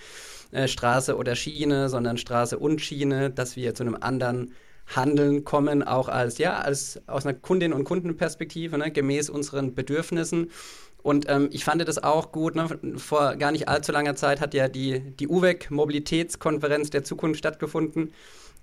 äh, 0.51 0.67
Straße 0.67 1.15
oder 1.15 1.35
Schiene, 1.35 1.87
sondern 1.87 2.17
Straße 2.17 2.59
und 2.59 2.81
Schiene, 2.81 3.29
dass 3.29 3.55
wir 3.55 3.73
zu 3.75 3.83
einem 3.83 3.97
anderen 3.99 4.53
Handeln 4.87 5.43
kommen, 5.45 5.83
auch 5.83 6.09
als, 6.09 6.39
ja, 6.39 6.57
als 6.57 7.01
aus 7.07 7.25
einer 7.25 7.37
Kundin- 7.37 7.73
und 7.73 7.85
Kundenperspektive, 7.85 8.77
ne, 8.77 8.91
gemäß 8.91 9.29
unseren 9.29 9.75
Bedürfnissen 9.75 10.51
und 11.01 11.29
ähm, 11.29 11.49
ich 11.51 11.63
fand 11.63 11.87
das 11.87 12.03
auch 12.03 12.31
gut. 12.31 12.55
Ne? 12.55 12.67
Vor 12.97 13.35
gar 13.35 13.51
nicht 13.51 13.67
allzu 13.67 13.91
langer 13.91 14.15
Zeit 14.15 14.41
hat 14.41 14.53
ja 14.53 14.67
die, 14.67 14.99
die 14.99 15.27
UVEC 15.27 15.71
Mobilitätskonferenz 15.71 16.89
der 16.89 17.03
Zukunft 17.03 17.39
stattgefunden. 17.39 18.11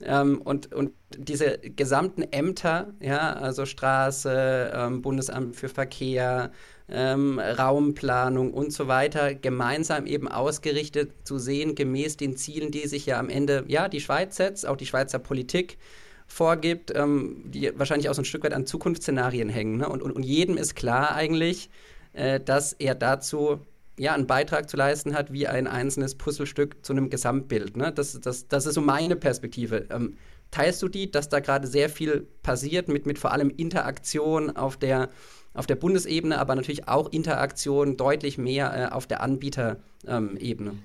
Ähm, 0.02 0.42
und, 0.42 0.74
und 0.74 0.92
diese 1.16 1.58
gesamten 1.58 2.22
Ämter, 2.22 2.92
ja, 3.00 3.32
also 3.32 3.64
Straße, 3.64 4.70
ähm, 4.74 5.00
Bundesamt 5.00 5.56
für 5.56 5.70
Verkehr, 5.70 6.52
ähm, 6.88 7.38
Raumplanung 7.38 8.52
und 8.52 8.74
so 8.74 8.88
weiter, 8.88 9.34
gemeinsam 9.34 10.06
eben 10.06 10.28
ausgerichtet 10.28 11.12
zu 11.24 11.38
sehen, 11.38 11.74
gemäß 11.74 12.18
den 12.18 12.36
Zielen, 12.36 12.70
die 12.70 12.86
sich 12.86 13.06
ja 13.06 13.18
am 13.18 13.30
Ende, 13.30 13.64
ja, 13.68 13.88
die 13.88 14.00
Schweiz 14.00 14.36
setzt, 14.36 14.66
auch 14.66 14.76
die 14.76 14.86
Schweizer 14.86 15.18
Politik 15.18 15.78
vorgibt, 16.26 16.92
ähm, 16.94 17.44
die 17.46 17.72
wahrscheinlich 17.78 18.10
auch 18.10 18.14
so 18.14 18.22
ein 18.22 18.26
Stück 18.26 18.44
weit 18.44 18.52
an 18.52 18.66
Zukunftsszenarien 18.66 19.48
hängen. 19.48 19.78
Ne? 19.78 19.88
Und, 19.88 20.02
und, 20.02 20.12
und 20.12 20.24
jedem 20.24 20.58
ist 20.58 20.74
klar 20.74 21.14
eigentlich, 21.14 21.70
äh, 22.16 22.40
dass 22.40 22.72
er 22.72 22.94
dazu 22.94 23.60
ja, 23.98 24.14
einen 24.14 24.26
Beitrag 24.26 24.68
zu 24.68 24.76
leisten 24.76 25.14
hat, 25.14 25.32
wie 25.32 25.46
ein 25.46 25.66
einzelnes 25.66 26.14
Puzzlestück 26.14 26.84
zu 26.84 26.92
einem 26.92 27.10
Gesamtbild. 27.10 27.76
Ne? 27.76 27.92
Das, 27.92 28.18
das, 28.20 28.48
das 28.48 28.66
ist 28.66 28.74
so 28.74 28.80
meine 28.80 29.16
Perspektive. 29.16 29.86
Ähm, 29.90 30.16
teilst 30.50 30.82
du 30.82 30.88
die, 30.88 31.10
dass 31.10 31.28
da 31.28 31.40
gerade 31.40 31.66
sehr 31.66 31.88
viel 31.88 32.26
passiert 32.42 32.88
mit, 32.88 33.06
mit 33.06 33.18
vor 33.18 33.32
allem 33.32 33.50
Interaktion 33.50 34.56
auf 34.56 34.76
der, 34.76 35.10
auf 35.54 35.66
der 35.66 35.76
Bundesebene, 35.76 36.38
aber 36.38 36.54
natürlich 36.54 36.88
auch 36.88 37.10
Interaktion 37.12 37.96
deutlich 37.96 38.38
mehr 38.38 38.90
äh, 38.90 38.94
auf 38.94 39.06
der 39.06 39.22
Anbieterebene? 39.22 39.80
Ähm, 40.06 40.78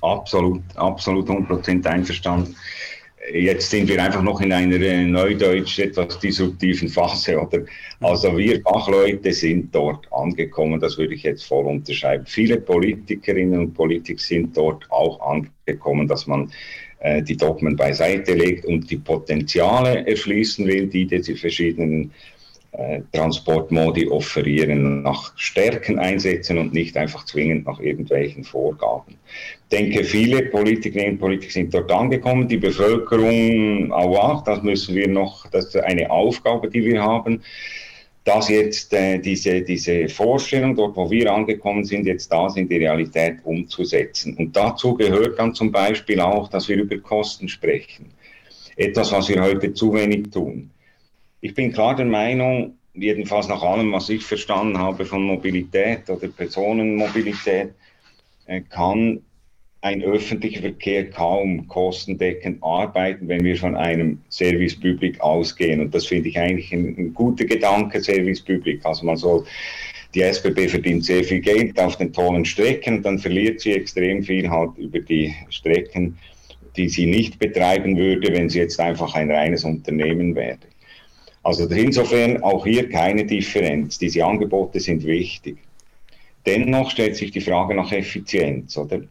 absolut, 0.00 0.62
absolut 0.76 1.28
100% 1.28 1.86
einverstanden 1.86 2.56
jetzt 3.32 3.70
sind 3.70 3.88
wir 3.88 4.02
einfach 4.02 4.22
noch 4.22 4.40
in 4.40 4.52
einer 4.52 4.78
neudeutsch 5.06 5.78
etwas 5.78 6.18
disruptiven 6.18 6.88
Phase, 6.88 7.38
oder? 7.40 7.64
Also 8.00 8.36
wir 8.36 8.60
Fachleute 8.62 9.32
sind 9.32 9.74
dort 9.74 10.06
angekommen, 10.12 10.80
das 10.80 10.98
würde 10.98 11.14
ich 11.14 11.22
jetzt 11.22 11.44
voll 11.44 11.64
unterschreiben. 11.64 12.26
Viele 12.26 12.58
Politikerinnen 12.58 13.60
und 13.60 13.74
Politiker 13.74 14.20
sind 14.20 14.56
dort 14.56 14.90
auch 14.90 15.20
angekommen, 15.20 16.06
dass 16.06 16.26
man 16.26 16.50
äh, 17.00 17.22
die 17.22 17.36
Dogmen 17.36 17.76
beiseite 17.76 18.34
legt 18.34 18.66
und 18.66 18.90
die 18.90 18.98
Potenziale 18.98 20.06
erschließen 20.06 20.66
will, 20.66 20.86
die 20.86 21.06
diese 21.06 21.36
verschiedenen 21.36 22.10
Transportmodi 23.12 24.08
offerieren, 24.08 25.02
nach 25.02 25.32
Stärken 25.36 25.98
einsetzen 25.98 26.58
und 26.58 26.72
nicht 26.72 26.96
einfach 26.96 27.24
zwingend 27.24 27.66
nach 27.66 27.78
irgendwelchen 27.78 28.42
Vorgaben. 28.42 29.14
Ich 29.70 29.78
denke, 29.78 30.02
viele 30.02 30.46
Politikerinnen 30.46 31.12
und 31.12 31.18
Politiker 31.18 31.52
sind 31.52 31.72
dort 31.72 31.92
angekommen, 31.92 32.48
die 32.48 32.56
Bevölkerung 32.56 33.92
auch, 33.92 34.42
das 34.42 34.62
müssen 34.62 34.96
wir 34.96 35.08
noch, 35.08 35.46
das 35.50 35.66
ist 35.66 35.76
eine 35.76 36.10
Aufgabe, 36.10 36.68
die 36.68 36.84
wir 36.84 37.02
haben, 37.02 37.42
dass 38.24 38.48
jetzt 38.48 38.92
äh, 38.92 39.18
diese, 39.18 39.60
diese 39.62 40.08
Vorstellung, 40.08 40.74
dort 40.74 40.96
wo 40.96 41.10
wir 41.10 41.32
angekommen 41.32 41.84
sind, 41.84 42.06
jetzt 42.06 42.32
da 42.32 42.48
sind, 42.48 42.72
die 42.72 42.78
Realität 42.78 43.36
umzusetzen. 43.44 44.36
Und 44.36 44.56
dazu 44.56 44.94
gehört 44.94 45.38
dann 45.38 45.54
zum 45.54 45.70
Beispiel 45.70 46.20
auch, 46.20 46.48
dass 46.48 46.68
wir 46.68 46.76
über 46.76 46.96
Kosten 46.98 47.48
sprechen. 47.48 48.06
Etwas, 48.76 49.12
was 49.12 49.28
wir 49.28 49.40
heute 49.42 49.72
zu 49.74 49.92
wenig 49.92 50.30
tun. 50.30 50.70
Ich 51.44 51.54
bin 51.54 51.74
klar 51.74 51.94
der 51.94 52.06
Meinung, 52.06 52.78
jedenfalls 52.94 53.48
nach 53.48 53.62
allem, 53.62 53.92
was 53.92 54.08
ich 54.08 54.24
verstanden 54.24 54.78
habe 54.78 55.04
von 55.04 55.24
Mobilität 55.24 56.08
oder 56.08 56.26
Personenmobilität, 56.28 57.68
äh, 58.46 58.62
kann 58.62 59.20
ein 59.82 60.02
öffentlicher 60.02 60.62
Verkehr 60.62 61.10
kaum 61.10 61.68
kostendeckend 61.68 62.62
arbeiten, 62.62 63.28
wenn 63.28 63.44
wir 63.44 63.58
von 63.58 63.76
einem 63.76 64.22
Service 64.30 64.74
Public 64.74 65.20
ausgehen. 65.20 65.82
Und 65.82 65.94
das 65.94 66.06
finde 66.06 66.30
ich 66.30 66.38
eigentlich 66.38 66.72
ein, 66.72 66.96
ein 66.96 67.12
guter 67.12 67.44
Gedanke, 67.44 68.00
Service 68.02 68.40
Public. 68.40 68.80
Also 68.82 69.04
man 69.04 69.18
soll, 69.18 69.44
die 70.14 70.22
SBB 70.22 70.66
verdient 70.70 71.04
sehr 71.04 71.24
viel 71.24 71.40
Geld 71.40 71.78
auf 71.78 71.98
den 71.98 72.10
tollen 72.10 72.46
Strecken, 72.46 73.02
dann 73.02 73.18
verliert 73.18 73.60
sie 73.60 73.72
extrem 73.72 74.22
viel 74.22 74.48
halt 74.48 74.78
über 74.78 75.00
die 75.00 75.34
Strecken, 75.50 76.16
die 76.74 76.88
sie 76.88 77.04
nicht 77.04 77.38
betreiben 77.38 77.98
würde, 77.98 78.32
wenn 78.32 78.48
sie 78.48 78.60
jetzt 78.60 78.80
einfach 78.80 79.14
ein 79.14 79.30
reines 79.30 79.64
Unternehmen 79.64 80.34
wäre. 80.34 80.56
Also 81.44 81.68
insofern 81.68 82.42
auch 82.42 82.64
hier 82.64 82.88
keine 82.88 83.24
Differenz. 83.24 83.98
Diese 83.98 84.24
Angebote 84.24 84.80
sind 84.80 85.04
wichtig. 85.04 85.58
Dennoch 86.46 86.90
stellt 86.90 87.16
sich 87.16 87.30
die 87.30 87.40
Frage 87.40 87.74
nach 87.74 87.92
Effizienz, 87.92 88.76
oder? 88.76 89.02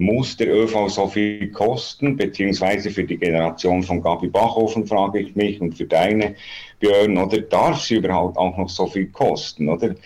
Muss 0.00 0.36
der 0.36 0.54
ÖV 0.54 0.88
so 0.88 1.08
viel 1.08 1.50
kosten, 1.50 2.16
beziehungsweise 2.16 2.90
für 2.90 3.02
die 3.02 3.16
Generation 3.16 3.82
von 3.82 4.00
Gabi 4.00 4.28
Bachhofen 4.28 4.86
frage 4.86 5.18
ich 5.18 5.34
mich 5.34 5.60
und 5.60 5.76
für 5.76 5.86
deine, 5.86 6.36
Björn, 6.78 7.18
oder 7.18 7.40
darf 7.40 7.80
sie 7.80 7.96
überhaupt 7.96 8.36
auch 8.36 8.56
noch 8.56 8.68
so 8.68 8.86
viel 8.86 9.06
kosten, 9.06 9.68
oder? 9.68 9.96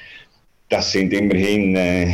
Das 0.71 0.93
sind 0.93 1.13
immerhin 1.13 1.77
äh, 1.77 2.11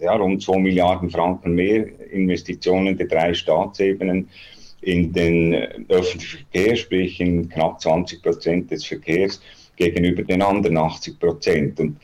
ja, 0.00 0.14
rund 0.16 0.42
2 0.42 0.58
Milliarden 0.58 1.08
Franken 1.10 1.54
mehr 1.54 1.86
Investitionen 2.10 2.96
der 2.96 3.06
drei 3.06 3.32
Staatsebenen 3.32 4.28
in 4.82 5.12
den 5.12 5.54
äh, 5.54 5.68
öffentlichen 5.88 6.46
Verkehr, 6.50 6.76
sprich 6.76 7.20
in 7.20 7.48
knapp 7.48 7.80
20 7.80 8.22
Prozent 8.22 8.70
des 8.70 8.84
Verkehrs 8.84 9.40
gegenüber 9.76 10.22
den 10.22 10.42
anderen 10.42 10.76
80 10.76 11.18
Prozent. 11.18 11.80
Und 11.80 11.96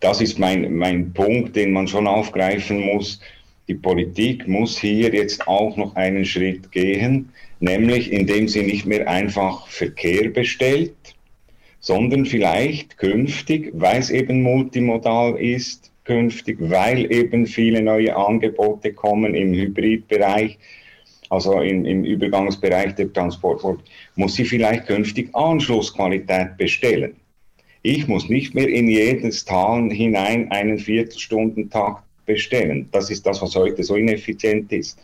das 0.00 0.20
ist 0.20 0.38
mein, 0.38 0.74
mein 0.74 1.12
Punkt, 1.12 1.56
den 1.56 1.72
man 1.72 1.88
schon 1.88 2.06
aufgreifen 2.06 2.80
muss. 2.80 3.20
Die 3.68 3.74
Politik 3.74 4.46
muss 4.46 4.78
hier 4.78 5.12
jetzt 5.12 5.46
auch 5.48 5.76
noch 5.76 5.96
einen 5.96 6.24
Schritt 6.24 6.70
gehen, 6.70 7.30
nämlich 7.58 8.12
indem 8.12 8.46
sie 8.46 8.62
nicht 8.62 8.86
mehr 8.86 9.08
einfach 9.08 9.66
Verkehr 9.66 10.30
bestellt, 10.30 10.94
sondern 11.80 12.26
vielleicht 12.26 12.96
künftig, 12.98 13.72
weil 13.74 13.98
es 13.98 14.10
eben 14.10 14.42
multimodal 14.42 15.36
ist, 15.40 15.90
künftig, 16.04 16.58
weil 16.60 17.12
eben 17.12 17.46
viele 17.46 17.82
neue 17.82 18.14
Angebote 18.14 18.92
kommen 18.92 19.34
im 19.34 19.52
Hybridbereich, 19.52 20.58
also 21.30 21.60
im, 21.60 21.84
im 21.84 22.04
Übergangsbereich 22.04 22.94
der 22.94 23.12
Transport, 23.12 23.62
muss 24.14 24.34
sie 24.34 24.44
vielleicht 24.44 24.86
künftig 24.86 25.34
Anschlussqualität 25.34 26.56
bestellen. 26.56 27.16
Ich 27.82 28.08
muss 28.08 28.28
nicht 28.28 28.54
mehr 28.54 28.68
in 28.68 28.88
jedes 28.88 29.44
Tal 29.44 29.90
hinein 29.90 30.50
einen 30.50 30.78
Viertelstundentakt 30.78 32.02
bestellen. 32.26 32.88
Das 32.92 33.10
ist 33.10 33.24
das, 33.26 33.40
was 33.42 33.54
heute 33.54 33.82
so 33.84 33.94
ineffizient 33.94 34.72
ist. 34.72 34.98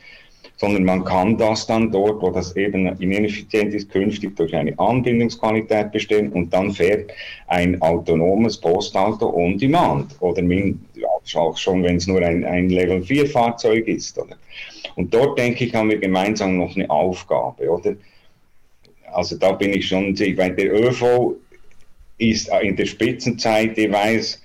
sondern 0.56 0.84
man 0.84 1.04
kann 1.04 1.36
das 1.38 1.66
dann 1.66 1.90
dort, 1.90 2.22
wo 2.22 2.30
das 2.30 2.54
eben 2.56 2.86
ineffizient 3.00 3.74
ist, 3.74 3.90
künftig 3.90 4.36
durch 4.36 4.54
eine 4.54 4.78
Anbindungsqualität 4.78 5.90
bestimmen 5.90 6.32
und 6.32 6.52
dann 6.52 6.70
fährt 6.70 7.10
ein 7.48 7.82
autonomes 7.82 8.58
Postauto 8.58 9.34
on 9.34 9.58
demand 9.58 10.14
oder 10.20 10.42
auch 11.34 11.56
schon, 11.56 11.82
wenn 11.82 11.96
es 11.96 12.06
nur 12.06 12.22
ein, 12.22 12.44
ein 12.44 12.68
Level 12.68 13.02
4 13.02 13.26
Fahrzeug 13.26 13.88
ist. 13.88 14.18
Oder? 14.18 14.36
Und 14.96 15.12
dort 15.12 15.38
denke 15.38 15.64
ich, 15.64 15.74
haben 15.74 15.90
wir 15.90 15.98
gemeinsam 15.98 16.56
noch 16.56 16.76
eine 16.76 16.88
Aufgabe, 16.90 17.68
oder? 17.68 17.94
Also 19.12 19.36
da 19.36 19.52
bin 19.52 19.72
ich 19.74 19.88
schon, 19.88 20.18
weil 20.18 20.54
der 20.54 20.72
ÖV 20.72 21.36
ist 22.18 22.50
in 22.62 22.76
der 22.76 22.86
Spitzenzeit 22.86 23.76
jeweils 23.76 24.42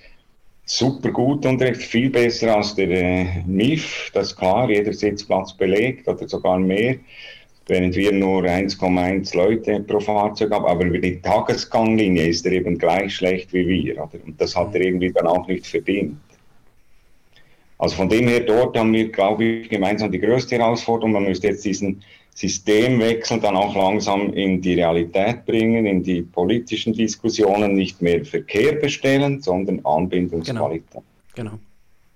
super 0.68 1.10
gut 1.10 1.46
und 1.46 1.62
recht 1.62 1.82
viel 1.82 2.10
besser 2.10 2.56
als 2.56 2.74
der 2.74 2.90
äh, 2.90 3.42
MIF, 3.46 4.10
das 4.12 4.28
ist 4.28 4.36
klar, 4.36 4.68
jeder 4.68 4.92
Sitzplatz 4.92 5.56
belegt 5.56 6.06
oder 6.06 6.28
sogar 6.28 6.58
mehr, 6.58 6.96
während 7.66 7.96
wir 7.96 8.12
nur 8.12 8.42
1,1 8.44 9.34
Leute 9.34 9.80
pro 9.80 9.98
Fahrzeug 9.98 10.52
haben, 10.52 10.66
aber 10.66 10.84
über 10.84 10.98
die 10.98 11.20
Tagesganglinie 11.22 12.28
ist 12.28 12.44
er 12.44 12.52
eben 12.52 12.76
gleich 12.76 13.16
schlecht 13.16 13.52
wie 13.54 13.66
wir, 13.66 13.94
oder? 13.94 14.18
und 14.26 14.38
das 14.38 14.54
hat 14.54 14.74
er 14.74 14.82
irgendwie 14.82 15.10
dann 15.10 15.26
auch 15.26 15.46
nicht 15.48 15.66
verdient. 15.66 16.18
Also 17.78 17.96
von 17.96 18.08
dem 18.08 18.26
her, 18.26 18.40
dort 18.40 18.76
haben 18.76 18.92
wir, 18.92 19.10
glaube 19.10 19.44
ich, 19.44 19.68
gemeinsam 19.68 20.10
die 20.10 20.18
größte 20.18 20.56
Herausforderung. 20.56 21.12
Man 21.12 21.24
müsste 21.24 21.46
jetzt 21.46 21.64
diesen 21.64 22.02
Systemwechsel 22.34 23.40
dann 23.40 23.56
auch 23.56 23.74
langsam 23.74 24.32
in 24.32 24.60
die 24.60 24.74
Realität 24.74 25.44
bringen, 25.46 25.86
in 25.86 26.02
die 26.02 26.22
politischen 26.22 26.92
Diskussionen, 26.92 27.74
nicht 27.74 28.02
mehr 28.02 28.24
Verkehr 28.24 28.74
bestellen, 28.74 29.40
sondern 29.40 29.84
Anbindungsqualität. 29.84 31.02
Genau. 31.34 31.50
genau. 31.50 31.58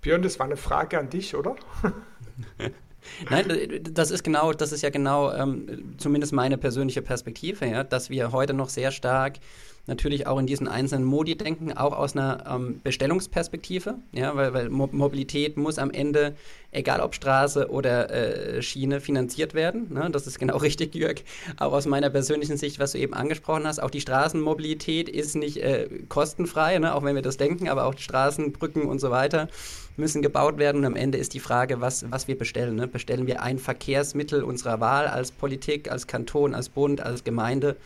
Björn, 0.00 0.22
das 0.22 0.38
war 0.38 0.46
eine 0.46 0.56
Frage 0.56 0.98
an 0.98 1.10
dich, 1.10 1.34
oder? 1.34 1.54
Nein, 3.30 3.82
das 3.92 4.10
ist 4.10 4.22
genau, 4.22 4.52
das 4.52 4.72
ist 4.72 4.82
ja 4.82 4.90
genau 4.90 5.32
ähm, 5.32 5.94
zumindest 5.98 6.32
meine 6.32 6.56
persönliche 6.56 7.02
Perspektive, 7.02 7.66
ja, 7.66 7.84
dass 7.84 8.10
wir 8.10 8.32
heute 8.32 8.54
noch 8.54 8.68
sehr 8.68 8.90
stark 8.90 9.38
natürlich 9.86 10.26
auch 10.26 10.38
in 10.38 10.46
diesen 10.46 10.68
einzelnen 10.68 11.04
Modi 11.04 11.36
denken, 11.36 11.72
auch 11.72 11.92
aus 11.92 12.16
einer 12.16 12.44
ähm, 12.48 12.80
Bestellungsperspektive, 12.82 13.96
ja, 14.12 14.34
weil, 14.36 14.54
weil 14.54 14.68
Mo 14.68 14.88
Mobilität 14.92 15.56
muss 15.56 15.78
am 15.78 15.90
Ende, 15.90 16.34
egal 16.70 17.00
ob 17.00 17.14
Straße 17.14 17.68
oder 17.68 18.10
äh, 18.10 18.62
Schiene, 18.62 19.00
finanziert 19.00 19.54
werden. 19.54 19.92
Ne? 19.92 20.08
Das 20.12 20.26
ist 20.26 20.38
genau 20.38 20.56
richtig, 20.58 20.94
Jörg. 20.94 21.22
Auch 21.58 21.72
aus 21.72 21.86
meiner 21.86 22.10
persönlichen 22.10 22.56
Sicht, 22.56 22.78
was 22.78 22.92
du 22.92 22.98
eben 22.98 23.14
angesprochen 23.14 23.66
hast, 23.66 23.82
auch 23.82 23.90
die 23.90 24.00
Straßenmobilität 24.00 25.08
ist 25.08 25.34
nicht 25.34 25.56
äh, 25.58 25.88
kostenfrei, 26.08 26.78
ne? 26.78 26.94
auch 26.94 27.02
wenn 27.02 27.16
wir 27.16 27.22
das 27.22 27.36
denken, 27.36 27.68
aber 27.68 27.86
auch 27.86 27.94
die 27.94 28.02
Straßen, 28.02 28.52
Brücken 28.52 28.82
und 28.82 29.00
so 29.00 29.10
weiter 29.10 29.48
müssen 29.96 30.22
gebaut 30.22 30.58
werden. 30.58 30.78
Und 30.78 30.84
am 30.84 30.96
Ende 30.96 31.18
ist 31.18 31.34
die 31.34 31.40
Frage, 31.40 31.80
was, 31.80 32.10
was 32.10 32.28
wir 32.28 32.38
bestellen. 32.38 32.76
Ne? 32.76 32.86
Bestellen 32.86 33.26
wir 33.26 33.42
ein 33.42 33.58
Verkehrsmittel 33.58 34.42
unserer 34.42 34.80
Wahl 34.80 35.06
als 35.06 35.32
Politik, 35.32 35.90
als 35.90 36.06
Kanton, 36.06 36.54
als 36.54 36.68
Bund, 36.68 37.00
als 37.00 37.24
Gemeinde? 37.24 37.76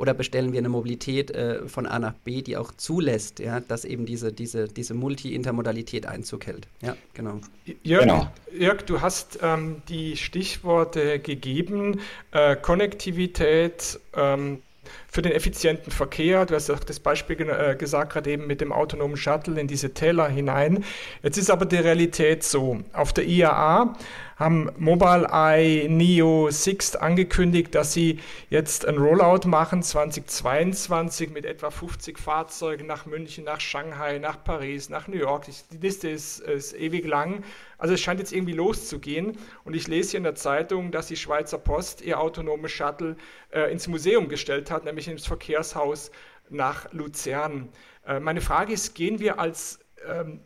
Oder 0.00 0.14
bestellen 0.14 0.52
wir 0.52 0.60
eine 0.60 0.70
Mobilität 0.70 1.30
äh, 1.30 1.68
von 1.68 1.84
A 1.84 1.98
nach 1.98 2.14
B, 2.14 2.40
die 2.40 2.56
auch 2.56 2.72
zulässt, 2.72 3.38
ja, 3.38 3.60
dass 3.60 3.84
eben 3.84 4.06
diese, 4.06 4.32
diese, 4.32 4.66
diese 4.66 4.94
Multi-Intermodalität 4.94 6.06
Einzug 6.06 6.46
hält. 6.46 6.68
Ja, 6.80 6.96
genau. 7.12 7.40
Jörg, 7.82 8.04
genau. 8.04 8.32
Jörg 8.50 8.80
du 8.86 9.02
hast 9.02 9.40
ähm, 9.42 9.82
die 9.90 10.16
Stichworte 10.16 11.18
gegeben, 11.18 12.00
äh, 12.30 12.56
Konnektivität, 12.56 14.00
ähm, 14.16 14.62
für 15.10 15.22
den 15.22 15.32
effizienten 15.32 15.92
Verkehr. 15.92 16.46
Du 16.46 16.54
hast 16.54 16.70
auch 16.70 16.80
das 16.80 17.00
Beispiel 17.00 17.40
äh, 17.40 17.74
gesagt, 17.76 18.12
gerade 18.12 18.30
eben 18.30 18.46
mit 18.46 18.60
dem 18.60 18.72
autonomen 18.72 19.16
Shuttle 19.16 19.60
in 19.60 19.66
diese 19.66 19.92
Täler 19.92 20.28
hinein. 20.28 20.84
Jetzt 21.22 21.36
ist 21.36 21.50
aber 21.50 21.66
die 21.66 21.76
Realität 21.76 22.44
so. 22.44 22.80
Auf 22.92 23.12
der 23.12 23.26
IAA 23.26 23.96
haben 24.40 24.70
Mobileye, 24.78 25.86
Neo, 25.88 26.50
Sixt 26.50 26.98
angekündigt, 26.98 27.74
dass 27.74 27.92
sie 27.92 28.20
jetzt 28.48 28.86
ein 28.86 28.96
Rollout 28.96 29.46
machen 29.46 29.82
2022 29.82 31.30
mit 31.30 31.44
etwa 31.44 31.70
50 31.70 32.18
Fahrzeugen 32.18 32.86
nach 32.86 33.04
München, 33.04 33.44
nach 33.44 33.60
Shanghai, 33.60 34.18
nach 34.18 34.42
Paris, 34.42 34.88
nach 34.88 35.08
New 35.08 35.18
York. 35.18 35.44
Die 35.72 35.76
Liste 35.76 36.08
ist, 36.08 36.40
ist 36.40 36.72
ewig 36.72 37.04
lang. 37.06 37.44
Also 37.76 37.94
es 37.94 38.00
scheint 38.00 38.20
jetzt 38.20 38.32
irgendwie 38.32 38.52
loszugehen. 38.52 39.36
Und 39.64 39.74
ich 39.74 39.88
lese 39.88 40.12
hier 40.12 40.18
in 40.18 40.24
der 40.24 40.34
Zeitung, 40.34 40.90
dass 40.90 41.06
die 41.06 41.16
Schweizer 41.16 41.58
Post 41.58 42.00
ihr 42.00 42.18
autonomes 42.18 42.72
Shuttle 42.72 43.16
äh, 43.50 43.70
ins 43.70 43.88
Museum 43.88 44.28
gestellt 44.28 44.70
hat, 44.70 44.86
nämlich 44.86 44.99
ins 45.08 45.26
Verkehrshaus 45.26 46.10
nach 46.48 46.92
Luzern. 46.92 47.68
Äh, 48.06 48.20
meine 48.20 48.40
Frage 48.40 48.72
ist, 48.72 48.94
gehen 48.94 49.20
wir 49.20 49.38
als 49.38 49.80
ähm, 50.08 50.40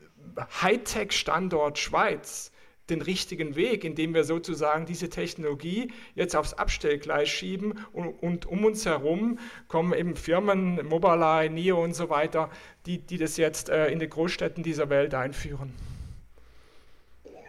Hightech-Standort 0.62 1.78
Schweiz 1.78 2.50
den 2.90 3.00
richtigen 3.00 3.56
Weg, 3.56 3.82
indem 3.84 4.12
wir 4.12 4.24
sozusagen 4.24 4.84
diese 4.84 5.08
Technologie 5.08 5.90
jetzt 6.14 6.36
aufs 6.36 6.52
Abstellgleis 6.52 7.30
schieben 7.30 7.78
und, 7.92 8.08
und 8.22 8.46
um 8.46 8.64
uns 8.64 8.84
herum 8.84 9.38
kommen 9.68 9.94
eben 9.94 10.16
Firmen, 10.16 10.86
Mobileye, 10.86 11.48
NIO 11.48 11.82
und 11.82 11.94
so 11.94 12.10
weiter, 12.10 12.50
die, 12.84 12.98
die 12.98 13.16
das 13.16 13.38
jetzt 13.38 13.70
äh, 13.70 13.88
in 13.88 14.00
den 14.00 14.10
Großstädten 14.10 14.62
dieser 14.62 14.90
Welt 14.90 15.14
einführen. 15.14 15.72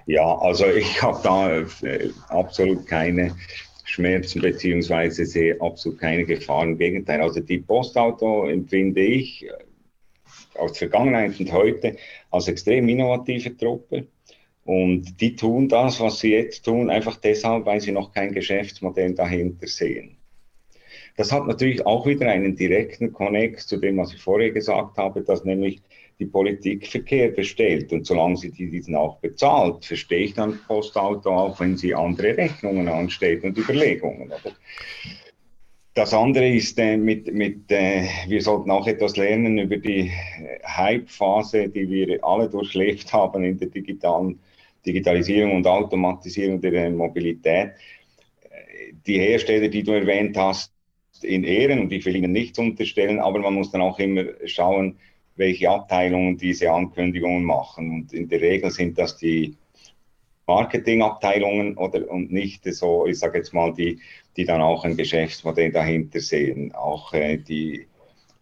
Ja, 0.06 0.38
also 0.38 0.68
ich 0.68 1.02
habe 1.02 1.20
da 1.24 1.58
äh, 1.88 2.12
absolut 2.30 2.86
keine 2.88 3.36
Schmerzen 3.86 4.42
beziehungsweise 4.42 5.26
sehe 5.26 5.60
absolut 5.62 6.00
keine 6.00 6.26
Gefahren. 6.26 6.72
Im 6.72 6.78
Gegenteil, 6.78 7.22
also 7.22 7.40
die 7.40 7.60
Postauto 7.60 8.48
empfinde 8.48 9.02
ich 9.02 9.46
äh, 9.46 9.52
aus 10.56 10.78
Vergangenheit 10.78 11.40
und 11.40 11.52
heute 11.52 11.96
als 12.32 12.48
extrem 12.48 12.90
innovative 12.90 13.56
Truppe 13.56 14.08
und 14.66 15.22
die 15.22 15.36
tun 15.36 15.70
das, 15.70 16.00
was 16.00 16.20
sie 16.20 16.32
jetzt 16.32 16.66
tun, 16.66 16.90
einfach 16.90 17.18
deshalb, 17.18 17.66
weil 17.68 17.80
sie 17.80 17.92
noch 17.92 18.12
kein 18.12 18.34
Geschäftsmodell 18.34 19.14
dahinter 19.14 19.68
sehen. 19.68 20.18
Das 21.18 21.32
hat 21.32 21.48
natürlich 21.48 21.86
auch 21.86 22.08
wieder 22.08 22.28
einen 22.28 22.56
direkten 22.56 23.14
Connect 23.14 23.62
zu 23.62 23.78
dem, 23.78 23.98
was 23.98 24.14
ich 24.14 24.22
vorher 24.22 24.52
gesagt 24.52 24.98
habe, 24.98 25.22
dass 25.22 25.46
nämlich 25.46 25.82
die 26.20 26.26
Politik 26.26 26.88
Verkehr 26.88 27.30
bestellt. 27.30 27.92
Und 27.92 28.06
solange 28.06 28.38
sie 28.38 28.52
diesen 28.52 28.96
auch 28.96 29.18
bezahlt, 29.18 29.86
verstehe 29.86 30.26
ich 30.26 30.34
dann 30.34 30.60
Postauto 30.68 31.30
auch, 31.30 31.60
wenn 31.60 31.78
sie 31.78 31.94
andere 31.94 32.38
Rechnungen 32.38 32.88
anstellt 32.88 33.44
und 33.44 33.58
Überlegungen. 33.58 34.28
Oder? 34.28 34.56
Das 35.94 36.14
andere 36.14 36.50
ist 36.50 36.78
äh, 36.80 36.98
mit, 36.98 37.34
mit 37.34 37.72
äh, 37.72 38.04
wir 38.28 38.42
sollten 38.42 38.72
auch 38.72 38.88
etwas 38.88 39.16
lernen 39.16 39.58
über 39.58 39.78
die 39.78 40.12
Hype-Phase, 40.66 41.70
die 41.70 41.90
wir 41.90 42.24
alle 42.24 42.50
durchlebt 42.50 43.12
haben 43.14 43.44
in 43.44 43.58
der 43.58 43.70
digitalen 43.70 44.40
Digitalisierung 44.86 45.56
und 45.56 45.68
Automatisierung 45.68 46.62
der 46.62 46.92
Mobilität. 46.92 47.72
Die 49.08 49.20
Hersteller, 49.20 49.68
die 49.68 49.84
du 49.84 49.94
erwähnt 49.94 50.38
hast, 50.38 50.72
in 51.24 51.44
Ehren 51.44 51.80
und 51.80 51.92
ich 51.92 52.06
will 52.06 52.16
ihnen 52.16 52.32
nichts 52.32 52.60
unterstellen, 52.60 53.20
aber 53.20 53.40
man 53.40 53.54
muss 53.54 53.72
dann 53.72 53.82
auch 53.82 53.98
immer 54.00 54.26
schauen, 54.46 55.00
welche 55.36 55.70
Abteilungen 55.70 56.38
diese 56.38 56.72
Ankündigungen 56.72 57.44
machen. 57.44 57.92
Und 57.92 58.14
in 58.14 58.28
der 58.30 58.42
Regel 58.42 58.72
sind 58.72 58.98
das 58.98 59.18
die 59.18 59.56
Marketingabteilungen 60.48 61.78
oder 61.78 62.10
und 62.10 62.32
nicht 62.32 62.64
so, 62.66 63.06
ich 63.08 63.20
sage 63.20 63.40
jetzt 63.40 63.54
mal, 63.54 63.74
die, 63.74 64.00
die 64.38 64.46
dann 64.46 64.62
auch 64.62 64.86
ein 64.86 64.96
Geschäftsmodell 64.96 65.72
dahinter 65.72 66.20
sehen. 66.20 66.74
Auch 66.74 67.14
äh, 67.14 67.38
die 67.38 67.88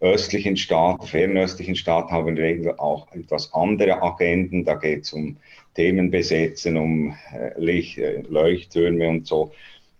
östlichen 0.00 0.56
Staaten, 0.56 1.06
fernöstlichen 1.06 1.76
Staaten 1.76 2.12
haben 2.12 2.28
in 2.28 2.36
der 2.36 2.44
Regel 2.44 2.74
auch 2.76 3.10
etwas 3.12 3.52
andere 3.54 4.02
Agenden. 4.02 4.64
Da 4.64 4.74
geht 4.74 5.04
es 5.04 5.12
um 5.12 5.38
Themen 5.74 6.10
besetzen, 6.10 6.76
um 6.76 7.16
äh, 7.32 7.52
Licht, 7.56 7.98
äh, 7.98 8.22
Leuchttürme 8.28 9.08
und 9.08 9.26
so. 9.26 9.52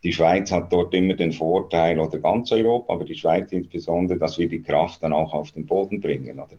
Die 0.05 0.13
Schweiz 0.13 0.53
hat 0.53 0.73
dort 0.73 0.93
immer 0.95 1.15
den 1.15 1.33
Vorteil, 1.33 1.99
oder 1.99 2.19
ganz 2.19 2.53
Europa, 2.53 2.93
aber 2.93 3.05
die 3.05 3.15
Schweiz 3.15 3.51
insbesondere, 3.53 4.19
dass 4.19 4.39
wir 4.39 4.49
die 4.49 4.63
Kraft 4.63 5.03
dann 5.03 5.15
auch 5.15 5.33
auf 5.33 5.51
den 5.53 5.65
Boden 5.65 6.01
bringen. 6.01 6.39
Oder? 6.39 6.57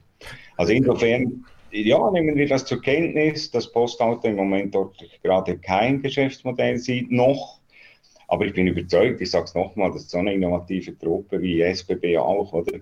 Also 0.57 0.73
insofern, 0.73 1.45
ja, 1.71 2.11
nehmen 2.11 2.35
wir 2.35 2.47
das 2.47 2.65
zur 2.65 2.81
Kenntnis, 2.81 3.51
dass 3.51 3.71
Postauto 3.71 4.27
im 4.27 4.35
Moment 4.35 4.73
dort 4.73 4.97
gerade 5.21 5.57
kein 5.59 6.01
Geschäftsmodell 6.01 6.77
sieht, 6.79 7.11
noch. 7.11 7.59
Aber 8.27 8.45
ich 8.45 8.53
bin 8.53 8.65
überzeugt, 8.65 9.21
ich 9.21 9.29
sage 9.29 9.45
es 9.45 9.53
nochmal, 9.53 9.91
dass 9.91 10.09
so 10.09 10.17
eine 10.17 10.33
innovative 10.33 10.97
Truppe 10.97 11.39
wie 11.39 11.61
SBB 11.61 12.17
auch, 12.17 12.51
oder? 12.51 12.79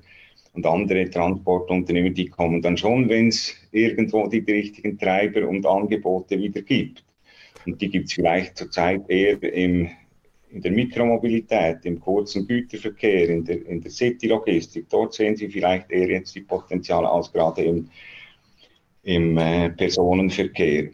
und 0.54 0.66
andere 0.66 1.10
Transportunternehmen, 1.10 2.14
die 2.14 2.28
kommen 2.28 2.62
dann 2.62 2.78
schon, 2.78 3.10
wenn 3.10 3.30
es 3.30 3.56
irgendwo 3.72 4.28
die 4.28 4.40
richtigen 4.40 4.98
Treiber 4.98 5.48
und 5.48 5.66
Angebote 5.66 6.38
wieder 6.38 6.62
gibt. 6.62 7.04
Und 7.66 7.82
die 7.82 7.90
gibt 7.90 8.08
es 8.08 8.14
vielleicht 8.14 8.58
zurzeit 8.58 9.10
eher 9.10 9.42
im, 9.42 9.90
in 10.54 10.62
der 10.62 10.72
Mikromobilität, 10.72 11.84
im 11.84 12.00
kurzen 12.00 12.48
Güterverkehr, 12.48 13.30
in 13.30 13.44
der, 13.44 13.66
in 13.66 13.82
der 13.82 13.92
City-Logistik. 13.92 14.88
Dort 14.90 15.14
sehen 15.14 15.36
Sie 15.36 15.50
vielleicht 15.50 15.92
eher 15.92 16.08
jetzt 16.08 16.36
die 16.36 16.42
Potenziale 16.42 17.10
als 17.10 17.32
gerade 17.32 17.64
im, 17.64 17.90
im 19.02 19.38
äh, 19.38 19.72
Personenverkehr. 19.72 20.92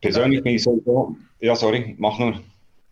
Persönlich 0.00 0.42
bin 0.42 0.54
ich 0.54 0.62
so, 0.62 1.16
ja, 1.40 1.54
sorry, 1.54 1.94
mach 1.98 2.18
nur. 2.18 2.40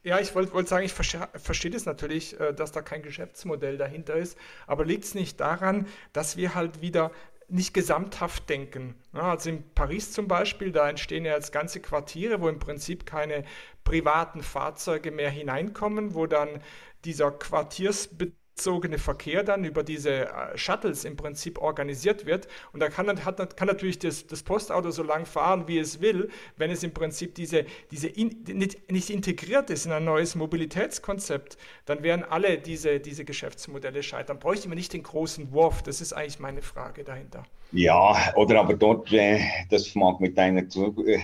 Ja, 0.02 0.20
ich 0.20 0.34
wollte 0.34 0.52
wollt 0.52 0.68
sagen, 0.68 0.84
ich 0.84 0.92
verstehe 0.92 1.70
das 1.70 1.86
natürlich, 1.86 2.38
äh, 2.38 2.52
dass 2.52 2.72
da 2.72 2.82
kein 2.82 3.02
Geschäftsmodell 3.02 3.78
dahinter 3.78 4.16
ist, 4.16 4.36
aber 4.66 4.84
liegt 4.84 5.04
es 5.04 5.14
nicht 5.14 5.40
daran, 5.40 5.86
dass 6.12 6.36
wir 6.36 6.54
halt 6.54 6.82
wieder 6.82 7.10
nicht 7.48 7.74
gesamthaft 7.74 8.48
denken. 8.48 8.94
Also 9.12 9.50
in 9.50 9.70
Paris 9.74 10.12
zum 10.12 10.28
Beispiel, 10.28 10.72
da 10.72 10.88
entstehen 10.88 11.24
ja 11.24 11.34
jetzt 11.34 11.52
ganze 11.52 11.80
Quartiere, 11.80 12.40
wo 12.40 12.48
im 12.48 12.58
Prinzip 12.58 13.06
keine 13.06 13.44
privaten 13.84 14.42
Fahrzeuge 14.42 15.10
mehr 15.12 15.30
hineinkommen, 15.30 16.14
wo 16.14 16.26
dann 16.26 16.60
dieser 17.04 17.30
Quartiersbetrieb 17.30 18.36
bezogene 18.56 18.96
Verkehr 18.96 19.42
dann 19.42 19.64
über 19.64 19.82
diese 19.82 20.28
äh, 20.28 20.56
Shuttles 20.56 21.04
im 21.04 21.14
Prinzip 21.16 21.60
organisiert 21.60 22.24
wird. 22.24 22.48
Und 22.72 22.80
da 22.80 22.88
kann, 22.88 23.24
hat, 23.24 23.56
kann 23.56 23.68
natürlich 23.68 23.98
das, 23.98 24.26
das, 24.26 24.42
Postauto 24.42 24.90
so 24.90 25.02
lang 25.02 25.26
fahren, 25.26 25.68
wie 25.68 25.78
es 25.78 26.00
will, 26.00 26.30
wenn 26.56 26.70
es 26.70 26.82
im 26.82 26.92
Prinzip 26.92 27.34
diese, 27.34 27.66
diese 27.90 28.08
in, 28.08 28.44
nicht, 28.48 28.90
nicht, 28.90 29.10
integriert 29.10 29.68
ist 29.68 29.84
in 29.84 29.92
ein 29.92 30.04
neues 30.04 30.34
Mobilitätskonzept, 30.36 31.58
dann 31.84 32.02
werden 32.02 32.24
alle 32.24 32.56
diese, 32.56 32.98
diese 32.98 33.26
Geschäftsmodelle 33.26 34.02
scheitern. 34.02 34.38
Bräuchte 34.38 34.68
man 34.68 34.78
nicht 34.78 34.94
den 34.94 35.02
großen 35.02 35.52
Wurf? 35.52 35.82
Das 35.82 36.00
ist 36.00 36.14
eigentlich 36.14 36.38
meine 36.38 36.62
Frage 36.62 37.04
dahinter. 37.04 37.42
Ja, 37.72 38.32
oder 38.36 38.60
aber 38.60 38.72
dort, 38.72 39.12
äh, 39.12 39.40
das 39.68 39.94
mag 39.94 40.18
mit 40.18 40.38
deiner 40.38 40.62
äh, 40.62 41.18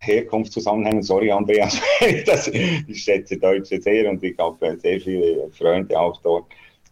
Herkunft 0.00 0.52
zusammenhängen. 0.52 1.02
Sorry, 1.02 1.30
Andreas, 1.30 1.80
das, 2.26 2.48
ich 2.48 3.02
schätze 3.02 3.38
Deutsche 3.38 3.80
sehr 3.80 4.10
und 4.10 4.22
ich 4.22 4.36
habe 4.36 4.78
sehr 4.78 5.00
viele 5.00 5.48
Freunde 5.50 5.98
auch 5.98 6.20
dort. 6.20 6.44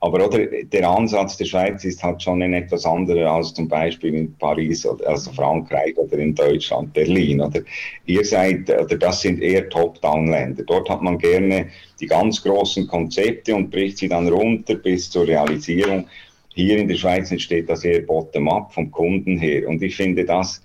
Aber 0.02 0.26
oder, 0.26 0.44
der 0.64 0.90
Ansatz 0.90 1.36
der 1.36 1.44
Schweiz 1.44 1.84
ist 1.84 2.02
halt 2.02 2.20
schon 2.20 2.42
ein 2.42 2.54
etwas 2.54 2.84
anderer 2.84 3.30
als 3.30 3.54
zum 3.54 3.68
Beispiel 3.68 4.12
in 4.12 4.34
Paris 4.36 4.84
oder 4.84 5.10
also 5.10 5.30
Frankreich 5.30 5.96
oder 5.96 6.18
in 6.18 6.34
Deutschland, 6.34 6.92
Berlin. 6.92 7.40
Oder 7.40 7.60
ihr 8.06 8.24
seid, 8.24 8.68
oder 8.68 8.98
das 8.98 9.20
sind 9.20 9.40
eher 9.40 9.68
Top-Down-Länder. 9.68 10.64
Dort 10.64 10.90
hat 10.90 11.02
man 11.02 11.18
gerne 11.18 11.68
die 12.00 12.08
ganz 12.08 12.42
großen 12.42 12.88
Konzepte 12.88 13.54
und 13.54 13.70
bricht 13.70 13.98
sie 13.98 14.08
dann 14.08 14.26
runter 14.26 14.74
bis 14.74 15.08
zur 15.08 15.28
Realisierung. 15.28 16.08
Hier 16.52 16.78
in 16.78 16.88
der 16.88 16.96
Schweiz 16.96 17.30
entsteht 17.30 17.68
das 17.68 17.84
eher 17.84 18.02
bottom-up 18.02 18.74
vom 18.74 18.90
Kunden 18.90 19.38
her. 19.38 19.68
Und 19.68 19.82
ich 19.82 19.94
finde 19.94 20.24
das 20.24 20.64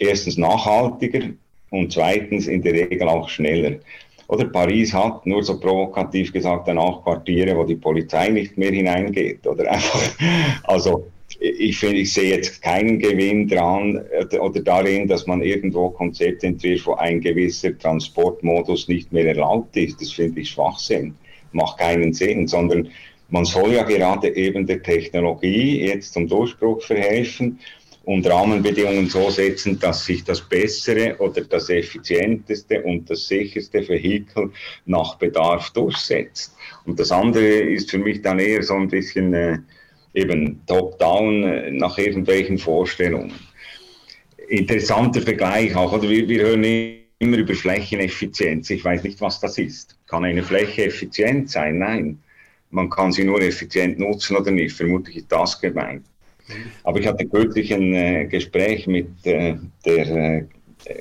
erstens 0.00 0.36
nachhaltiger 0.36 1.20
und 1.70 1.92
zweitens 1.92 2.48
in 2.48 2.62
der 2.62 2.72
Regel 2.72 3.08
auch 3.08 3.28
schneller. 3.28 3.76
Oder 4.28 4.46
Paris 4.46 4.92
hat, 4.92 5.26
nur 5.26 5.42
so 5.42 5.58
provokativ 5.58 6.32
gesagt, 6.32 6.68
dann 6.68 6.78
auch 6.78 7.02
Quartiere, 7.04 7.56
wo 7.56 7.64
die 7.64 7.76
Polizei 7.76 8.28
nicht 8.28 8.56
mehr 8.56 8.72
hineingeht. 8.72 9.46
Oder 9.46 9.70
einfach, 9.70 10.00
also 10.64 11.06
ich 11.40 11.78
finde, 11.78 11.96
ich 11.98 12.12
sehe 12.12 12.36
jetzt 12.36 12.62
keinen 12.62 12.98
Gewinn 12.98 13.48
dran 13.48 14.04
äh, 14.10 14.38
oder 14.38 14.60
darin, 14.60 15.08
dass 15.08 15.26
man 15.26 15.42
irgendwo 15.42 15.90
Konzepte 15.90 16.46
entwirft, 16.46 16.86
wo 16.86 16.94
ein 16.94 17.20
gewisser 17.20 17.76
Transportmodus 17.78 18.88
nicht 18.88 19.12
mehr 19.12 19.26
erlaubt 19.26 19.76
ist. 19.76 20.00
Das 20.00 20.12
finde 20.12 20.40
ich 20.40 20.50
Schwachsinn. 20.50 21.14
Macht 21.52 21.78
keinen 21.78 22.12
Sinn, 22.12 22.48
sondern 22.48 22.88
man 23.28 23.44
soll 23.44 23.72
ja 23.72 23.82
gerade 23.82 24.34
eben 24.34 24.66
der 24.66 24.82
Technologie 24.82 25.80
jetzt 25.86 26.12
zum 26.12 26.28
Durchbruch 26.28 26.82
verhelfen 26.82 27.58
und 28.04 28.26
Rahmenbedingungen 28.26 29.08
so 29.08 29.30
setzen, 29.30 29.78
dass 29.78 30.04
sich 30.04 30.24
das 30.24 30.40
bessere 30.40 31.16
oder 31.18 31.42
das 31.42 31.70
effizienteste 31.70 32.82
und 32.82 33.08
das 33.08 33.26
sicherste 33.26 33.86
Vehikel 33.88 34.50
nach 34.84 35.16
Bedarf 35.16 35.70
durchsetzt. 35.70 36.54
Und 36.84 37.00
das 37.00 37.10
andere 37.10 37.44
ist 37.44 37.90
für 37.90 37.98
mich 37.98 38.20
dann 38.22 38.38
eher 38.38 38.62
so 38.62 38.74
ein 38.74 38.88
bisschen 38.88 39.32
äh, 39.32 39.58
eben 40.12 40.60
top-down 40.66 41.44
äh, 41.44 41.70
nach 41.70 41.96
irgendwelchen 41.98 42.58
Vorstellungen. 42.58 43.32
Interessanter 44.48 45.22
Vergleich 45.22 45.74
auch, 45.74 45.92
oder 45.92 46.08
wir, 46.08 46.28
wir 46.28 46.42
hören 46.42 46.64
immer 47.18 47.38
über 47.38 47.54
Flächeneffizienz. 47.54 48.68
Ich 48.68 48.84
weiß 48.84 49.02
nicht, 49.02 49.20
was 49.20 49.40
das 49.40 49.56
ist. 49.56 49.96
Kann 50.06 50.24
eine 50.24 50.42
Fläche 50.42 50.84
effizient 50.84 51.50
sein? 51.50 51.78
Nein. 51.78 52.18
Man 52.70 52.90
kann 52.90 53.12
sie 53.12 53.24
nur 53.24 53.40
effizient 53.40 53.98
nutzen 53.98 54.36
oder 54.36 54.50
nicht. 54.50 54.76
Vermutlich 54.76 55.16
ist 55.16 55.32
das 55.32 55.60
gemeint. 55.60 56.04
Aber 56.82 57.00
ich 57.00 57.06
hatte 57.06 57.26
kürzlich 57.26 57.72
ein 57.72 57.94
äh, 57.94 58.26
Gespräch 58.26 58.86
mit 58.86 59.08
äh, 59.24 59.56
der 59.84 60.06
äh, 60.08 60.44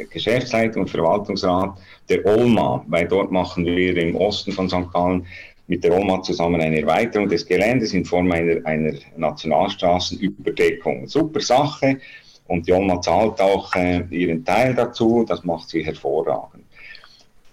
Geschäftsleitung 0.10 0.84
und 0.84 0.89
Verwaltungsrat 0.89 1.77
der 2.10 2.25
OLMA, 2.25 2.86
weil 2.88 3.08
dort 3.08 3.32
machen 3.32 3.65
wir 3.65 3.97
im 3.97 4.15
Osten 4.15 4.51
von 4.51 4.69
St. 4.69 4.91
Gallen 4.93 5.25
mit 5.67 5.84
der 5.84 5.93
OLMA 5.93 6.21
zusammen 6.21 6.62
eine 6.62 6.82
Erweiterung 6.82 7.27
des 7.27 7.45
Geländes 7.45 7.93
in 7.93 8.06
Form 8.06 8.32
einer, 8.32 8.65
einer 8.65 8.93
Nationalstraßenüberdeckung. 9.17 11.08
Super 11.08 11.41
Sache 11.41 11.99
und 12.47 12.67
die 12.67 12.73
OLMA 12.73 13.01
zahlt 13.01 13.39
auch 13.41 13.73
äh, 13.75 14.03
ihren 14.10 14.43
Teil 14.43 14.73
dazu, 14.73 15.25
das 15.27 15.43
macht 15.43 15.69
sie 15.69 15.84
hervorragend. 15.84 16.62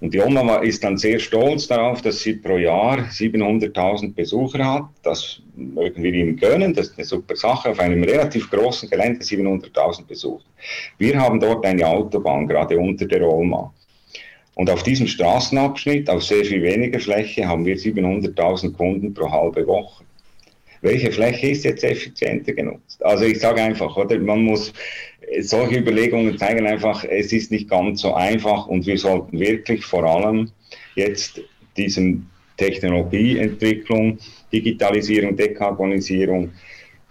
Und 0.01 0.15
die 0.15 0.21
Oma 0.21 0.57
ist 0.57 0.83
dann 0.83 0.97
sehr 0.97 1.19
stolz 1.19 1.67
darauf, 1.67 2.01
dass 2.01 2.21
sie 2.21 2.35
pro 2.35 2.57
Jahr 2.57 3.01
700.000 3.01 4.15
Besucher 4.15 4.65
hat. 4.65 4.85
Das 5.03 5.43
mögen 5.55 6.03
wir 6.03 6.15
ihm 6.15 6.37
gönnen. 6.37 6.73
Das 6.73 6.89
ist 6.89 6.99
eine 6.99 7.07
super 7.07 7.37
Sache. 7.37 7.71
Auf 7.71 7.79
einem 7.81 8.03
relativ 8.03 8.51
großen 8.51 8.89
Gelände 8.89 9.23
700.000 9.23 10.07
Besucher. 10.07 10.45
Wir 10.97 11.21
haben 11.21 11.39
dort 11.39 11.67
eine 11.67 11.87
Autobahn, 11.87 12.49
gerade 12.49 12.79
unter 12.79 13.05
der 13.05 13.29
Olma. 13.29 13.73
Und 14.55 14.71
auf 14.71 14.83
diesem 14.83 15.07
Straßenabschnitt, 15.07 16.09
auf 16.09 16.25
sehr 16.25 16.45
viel 16.45 16.63
weniger 16.63 16.99
Fläche, 16.99 17.47
haben 17.47 17.67
wir 17.67 17.77
700.000 17.77 18.73
Kunden 18.73 19.13
pro 19.13 19.31
halbe 19.31 19.67
Woche 19.67 20.05
welche 20.83 21.13
Fläche 21.13 21.49
ist 21.49 21.65
jetzt 21.65 21.85
effizienter 21.85 22.53
genutzt? 22.53 23.05
Also 23.05 23.25
ich 23.25 23.41
sage 23.41 23.63
einfach, 23.63 23.97
oder 23.97 24.19
man 24.19 24.43
muss 24.43 24.73
solche 25.41 25.79
Überlegungen 25.79 26.37
zeigen 26.39 26.67
einfach, 26.67 27.05
es 27.05 27.33
ist 27.33 27.51
nicht 27.51 27.69
ganz 27.69 28.01
so 28.01 28.15
einfach 28.15 28.67
und 28.67 28.87
wir 28.87 28.99
sollten 28.99 29.39
wirklich 29.39 29.85
vor 29.85 30.05
allem 30.05 30.51
jetzt 30.95 31.41
diesen 31.77 32.29
Technologieentwicklung, 32.57 34.19
Digitalisierung, 34.53 35.37
Dekarbonisierung, 35.37 36.51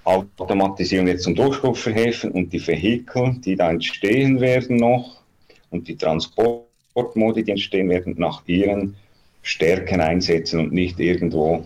Automatisierung 0.03 1.07
jetzt 1.07 1.23
zum 1.23 1.35
Durchbruch 1.35 1.77
verhelfen 1.77 2.31
und 2.31 2.51
die 2.51 2.65
Vehikel, 2.65 3.35
die 3.43 3.55
da 3.55 3.71
entstehen 3.71 4.39
werden 4.39 4.77
noch 4.77 5.21
und 5.69 5.87
die 5.87 5.95
Transportmodi, 5.95 7.43
die 7.43 7.51
entstehen 7.51 7.89
werden, 7.89 8.15
nach 8.17 8.43
ihren 8.47 8.95
Stärken 9.41 10.01
einsetzen 10.01 10.59
und 10.59 10.73
nicht 10.73 10.99
irgendwo 10.99 11.65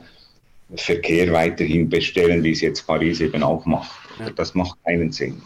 Verkehr 0.75 1.31
weiterhin 1.31 1.89
bestellen, 1.89 2.43
wie 2.43 2.51
es 2.51 2.61
jetzt 2.61 2.87
Paris 2.87 3.21
eben 3.21 3.43
auch 3.43 3.65
macht. 3.65 3.91
Das 4.35 4.55
macht 4.55 4.77
keinen 4.83 5.11
Sinn. 5.11 5.41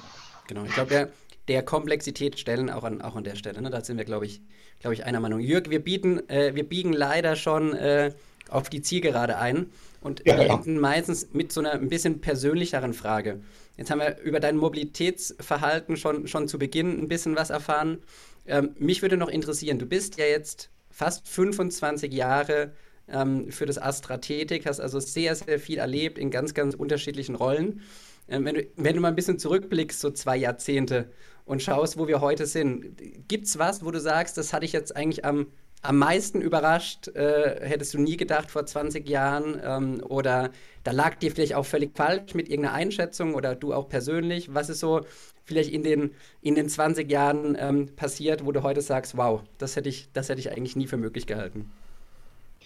Genau, 0.47 0.63
ich 0.63 0.73
glaube, 0.73 0.89
der, 0.89 1.09
der 1.47 1.63
Komplexität 1.63 2.39
stellen 2.39 2.69
auch 2.69 2.83
an, 2.83 3.01
auch 3.01 3.15
an 3.15 3.23
der 3.23 3.35
Stelle. 3.35 3.61
Ne? 3.61 3.69
Da 3.69 3.83
sind 3.83 3.97
wir, 3.97 4.05
glaube 4.05 4.25
ich, 4.25 4.41
glaube 4.79 4.93
ich, 4.93 5.05
einer 5.05 5.19
Meinung. 5.19 5.39
Jörg, 5.39 5.69
wir, 5.69 5.83
bieten, 5.83 6.27
äh, 6.29 6.55
wir 6.55 6.67
biegen 6.67 6.93
leider 6.93 7.35
schon 7.35 7.73
äh, 7.73 8.13
auf 8.49 8.69
die 8.69 8.81
Zielgerade 8.81 9.37
ein 9.37 9.67
und 10.01 10.21
ja, 10.25 10.37
wir 10.37 10.49
enden 10.49 10.79
meistens 10.79 11.33
mit 11.33 11.51
so 11.51 11.59
einer 11.59 11.73
ein 11.73 11.89
bisschen 11.89 12.21
persönlicheren 12.21 12.93
Frage. 12.93 13.41
Jetzt 13.75 13.91
haben 13.91 13.99
wir 13.99 14.19
über 14.19 14.39
dein 14.39 14.57
Mobilitätsverhalten 14.57 15.97
schon, 15.97 16.27
schon 16.27 16.47
zu 16.47 16.57
Beginn 16.57 16.99
ein 16.99 17.07
bisschen 17.07 17.35
was 17.35 17.49
erfahren. 17.49 17.99
Ähm, 18.45 18.75
mich 18.79 19.01
würde 19.01 19.17
noch 19.17 19.29
interessieren, 19.29 19.79
du 19.79 19.85
bist 19.85 20.17
ja 20.17 20.25
jetzt 20.25 20.69
fast 20.89 21.27
25 21.27 22.13
Jahre 22.13 22.71
ähm, 23.07 23.51
für 23.51 23.65
das 23.65 23.77
Astrathetik, 23.77 24.65
hast 24.65 24.79
also 24.79 24.99
sehr, 24.99 25.35
sehr 25.35 25.59
viel 25.59 25.77
erlebt 25.77 26.17
in 26.17 26.31
ganz, 26.31 26.53
ganz 26.53 26.73
unterschiedlichen 26.73 27.35
Rollen. 27.35 27.81
Ähm, 28.29 28.45
wenn, 28.45 28.55
du, 28.55 28.67
wenn 28.75 28.95
du 28.95 29.01
mal 29.01 29.09
ein 29.09 29.15
bisschen 29.15 29.39
zurückblickst, 29.39 29.99
so 29.99 30.11
zwei 30.11 30.37
Jahrzehnte, 30.37 31.09
und 31.47 31.63
schaust, 31.63 31.97
wo 31.97 32.07
wir 32.07 32.21
heute 32.21 32.45
sind, 32.45 32.97
gibt 33.27 33.47
es 33.47 33.57
was, 33.57 33.83
wo 33.83 33.89
du 33.89 33.99
sagst, 33.99 34.37
das 34.37 34.53
hatte 34.53 34.65
ich 34.65 34.73
jetzt 34.73 34.95
eigentlich 34.95 35.23
am, 35.25 35.47
am 35.81 35.97
meisten 35.97 36.41
überrascht, 36.41 37.07
äh, 37.15 37.65
hättest 37.65 37.93
du 37.93 37.99
nie 37.99 38.17
gedacht 38.17 38.51
vor 38.51 38.65
20 38.65 39.07
Jahren, 39.07 39.59
ähm, 39.63 40.03
oder 40.03 40.51
da 40.83 40.91
lag 40.91 41.15
dir 41.15 41.31
vielleicht 41.31 41.55
auch 41.55 41.65
völlig 41.65 41.95
falsch 41.95 42.33
mit 42.33 42.49
irgendeiner 42.49 42.75
Einschätzung 42.75 43.33
oder 43.33 43.55
du 43.55 43.73
auch 43.73 43.87
persönlich. 43.87 44.53
Was 44.53 44.69
ist 44.69 44.81
so 44.81 45.05
vielleicht 45.45 45.71
in 45.71 45.83
den, 45.83 46.11
in 46.41 46.55
den 46.55 46.67
20 46.67 47.09
Jahren 47.09 47.55
ähm, 47.57 47.95
passiert, 47.95 48.45
wo 48.45 48.51
du 48.51 48.63
heute 48.63 48.81
sagst, 48.81 49.15
wow, 49.15 49.41
das 49.57 49.77
hätte 49.77 49.87
ich, 49.87 50.09
das 50.11 50.27
hätte 50.27 50.41
ich 50.41 50.51
eigentlich 50.51 50.75
nie 50.75 50.87
für 50.87 50.97
möglich 50.97 51.27
gehalten? 51.27 51.71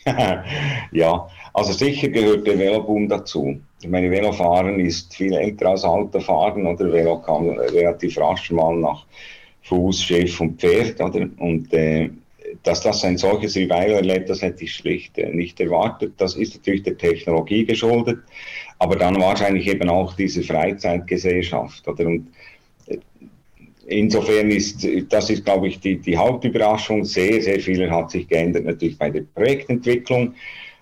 ja, 0.91 1.27
also 1.53 1.73
sicher 1.73 2.09
gehört 2.09 2.47
der 2.47 2.57
Veloboom 2.57 3.07
dazu. 3.07 3.59
Ich 3.81 3.89
meine, 3.89 4.09
Velofahren 4.09 4.79
ist 4.79 5.13
viel 5.13 5.33
älter 5.33 5.69
als 5.69 5.83
Autofahren, 5.83 6.65
oder? 6.65 6.91
Velo 6.91 7.19
kam 7.19 7.49
relativ 7.49 8.17
rasch 8.17 8.51
mal 8.51 8.75
nach 8.75 9.05
Fuß, 9.63 10.03
Schiff 10.03 10.39
und 10.39 10.59
Pferd, 10.59 10.99
oder? 11.01 11.27
Und 11.37 11.71
äh, 11.73 12.09
dass 12.63 12.81
das 12.81 13.03
ein 13.03 13.17
solches 13.17 13.55
Revival 13.55 13.91
erlebt, 13.91 14.29
das 14.29 14.41
hätte 14.41 14.63
ich 14.63 14.73
schlicht 14.73 15.17
äh, 15.17 15.31
nicht 15.31 15.59
erwartet. 15.59 16.13
Das 16.17 16.35
ist 16.35 16.55
natürlich 16.55 16.83
der 16.83 16.97
Technologie 16.97 17.65
geschuldet, 17.65 18.19
aber 18.79 18.95
dann 18.95 19.19
wahrscheinlich 19.19 19.67
eben 19.67 19.89
auch 19.89 20.15
diese 20.15 20.43
Freizeitgesellschaft, 20.43 21.87
oder? 21.87 22.05
Und 22.07 22.27
insofern 23.91 24.49
ist, 24.49 24.87
das 25.09 25.29
ist, 25.29 25.45
glaube 25.45 25.67
ich, 25.67 25.79
die, 25.79 25.97
die 25.97 26.17
Hauptüberraschung. 26.17 27.03
Sehr, 27.03 27.41
sehr 27.41 27.59
viel 27.59 27.89
hat 27.91 28.11
sich 28.11 28.27
geändert 28.27 28.65
natürlich 28.65 28.97
bei 28.97 29.09
der 29.09 29.21
Projektentwicklung. 29.21 30.33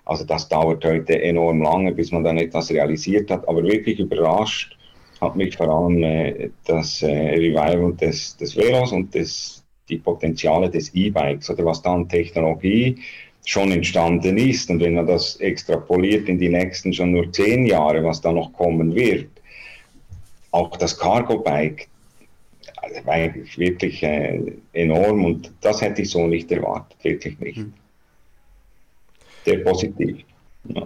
Also 0.04 0.24
das 0.24 0.48
dauert 0.48 0.84
heute 0.84 1.20
enorm 1.22 1.62
lange, 1.62 1.92
bis 1.92 2.10
man 2.10 2.24
dann 2.24 2.38
etwas 2.38 2.70
realisiert 2.70 3.30
hat. 3.30 3.46
Aber 3.48 3.62
wirklich 3.62 3.98
überrascht 3.98 4.76
hat 5.20 5.36
mich 5.36 5.56
vor 5.56 5.68
allem 5.68 6.02
äh, 6.02 6.50
das 6.64 7.02
äh, 7.02 7.06
Revival 7.10 7.92
des, 7.94 8.36
des 8.36 8.56
Velos 8.56 8.92
und 8.92 9.14
des, 9.14 9.62
die 9.88 9.98
Potenziale 9.98 10.70
des 10.70 10.94
E-Bikes 10.94 11.50
oder 11.50 11.64
was 11.66 11.82
dann 11.82 12.08
Technologie 12.08 12.96
schon 13.44 13.70
entstanden 13.72 14.38
ist. 14.38 14.70
Und 14.70 14.80
wenn 14.80 14.94
man 14.94 15.06
das 15.06 15.36
extrapoliert 15.36 16.28
in 16.28 16.38
die 16.38 16.48
nächsten 16.48 16.92
schon 16.92 17.12
nur 17.12 17.30
zehn 17.32 17.66
Jahre, 17.66 18.02
was 18.02 18.20
da 18.20 18.32
noch 18.32 18.52
kommen 18.52 18.94
wird, 18.94 19.28
auch 20.52 20.76
das 20.76 20.98
Cargo-Bike 20.98 21.80
also 21.82 21.90
war 23.04 23.16
wirklich 23.56 24.02
äh, 24.02 24.52
enorm 24.72 25.24
und 25.24 25.52
das 25.60 25.80
hätte 25.80 26.02
ich 26.02 26.10
so 26.10 26.26
nicht 26.26 26.50
erwartet, 26.50 26.96
wirklich 27.02 27.38
nicht. 27.40 27.58
Mhm. 27.58 27.72
Sehr 29.44 29.58
positiv. 29.58 30.18
Ja. 30.64 30.84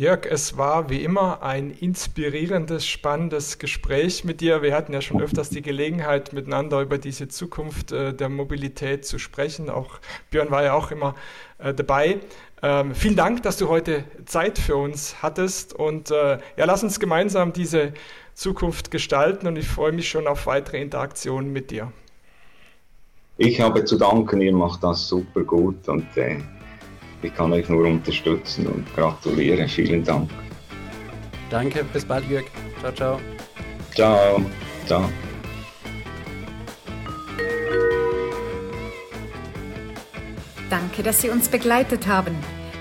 Jörg, 0.00 0.24
es 0.24 0.56
war 0.56 0.88
wie 0.88 1.04
immer 1.04 1.42
ein 1.42 1.70
inspirierendes, 1.70 2.86
spannendes 2.86 3.58
Gespräch 3.58 4.24
mit 4.24 4.40
dir. 4.40 4.62
Wir 4.62 4.74
hatten 4.74 4.94
ja 4.94 5.02
schon 5.02 5.20
öfters 5.20 5.50
die 5.50 5.60
Gelegenheit, 5.60 6.32
miteinander 6.32 6.80
über 6.80 6.96
diese 6.96 7.28
Zukunft 7.28 7.92
äh, 7.92 8.14
der 8.14 8.30
Mobilität 8.30 9.04
zu 9.04 9.18
sprechen. 9.18 9.68
Auch 9.68 10.00
Björn 10.30 10.50
war 10.50 10.64
ja 10.64 10.72
auch 10.72 10.90
immer 10.90 11.16
äh, 11.58 11.74
dabei. 11.74 12.16
Ähm, 12.62 12.94
vielen 12.94 13.16
Dank, 13.16 13.42
dass 13.42 13.58
du 13.58 13.68
heute 13.68 14.04
Zeit 14.24 14.58
für 14.58 14.76
uns 14.76 15.22
hattest 15.22 15.74
und 15.74 16.10
äh, 16.10 16.38
ja, 16.56 16.64
lass 16.64 16.82
uns 16.82 16.98
gemeinsam 16.98 17.52
diese 17.52 17.92
Zukunft 18.40 18.90
gestalten 18.90 19.46
und 19.46 19.56
ich 19.56 19.68
freue 19.68 19.92
mich 19.92 20.08
schon 20.08 20.26
auf 20.26 20.46
weitere 20.46 20.80
Interaktionen 20.80 21.52
mit 21.52 21.70
dir. 21.70 21.92
Ich 23.36 23.60
habe 23.60 23.84
zu 23.84 23.98
danken, 23.98 24.40
ihr 24.40 24.54
macht 24.54 24.82
das 24.82 25.08
super 25.08 25.42
gut 25.42 25.86
und 25.86 26.06
äh, 26.16 26.38
ich 27.20 27.34
kann 27.34 27.52
euch 27.52 27.68
nur 27.68 27.86
unterstützen 27.86 28.66
und 28.66 28.90
gratulieren. 28.94 29.68
Vielen 29.68 30.02
Dank. 30.04 30.30
Danke, 31.50 31.84
bis 31.92 32.02
bald, 32.02 32.26
Jörg. 32.30 32.46
Ciao, 32.80 32.92
ciao. 32.92 33.20
Ciao. 33.94 34.42
Ciao. 34.86 35.04
Danke, 40.70 41.02
dass 41.02 41.20
Sie 41.20 41.28
uns 41.28 41.50
begleitet 41.50 42.06
haben. 42.06 42.34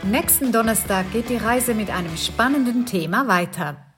Nächsten 0.04 0.54
Donnerstag 0.54 1.12
geht 1.12 1.28
die 1.28 1.36
Reise 1.36 1.74
mit 1.74 1.89
einem 1.89 2.15
spannenden 2.15 2.86
Thema 2.86 3.28
weiter. 3.28 3.88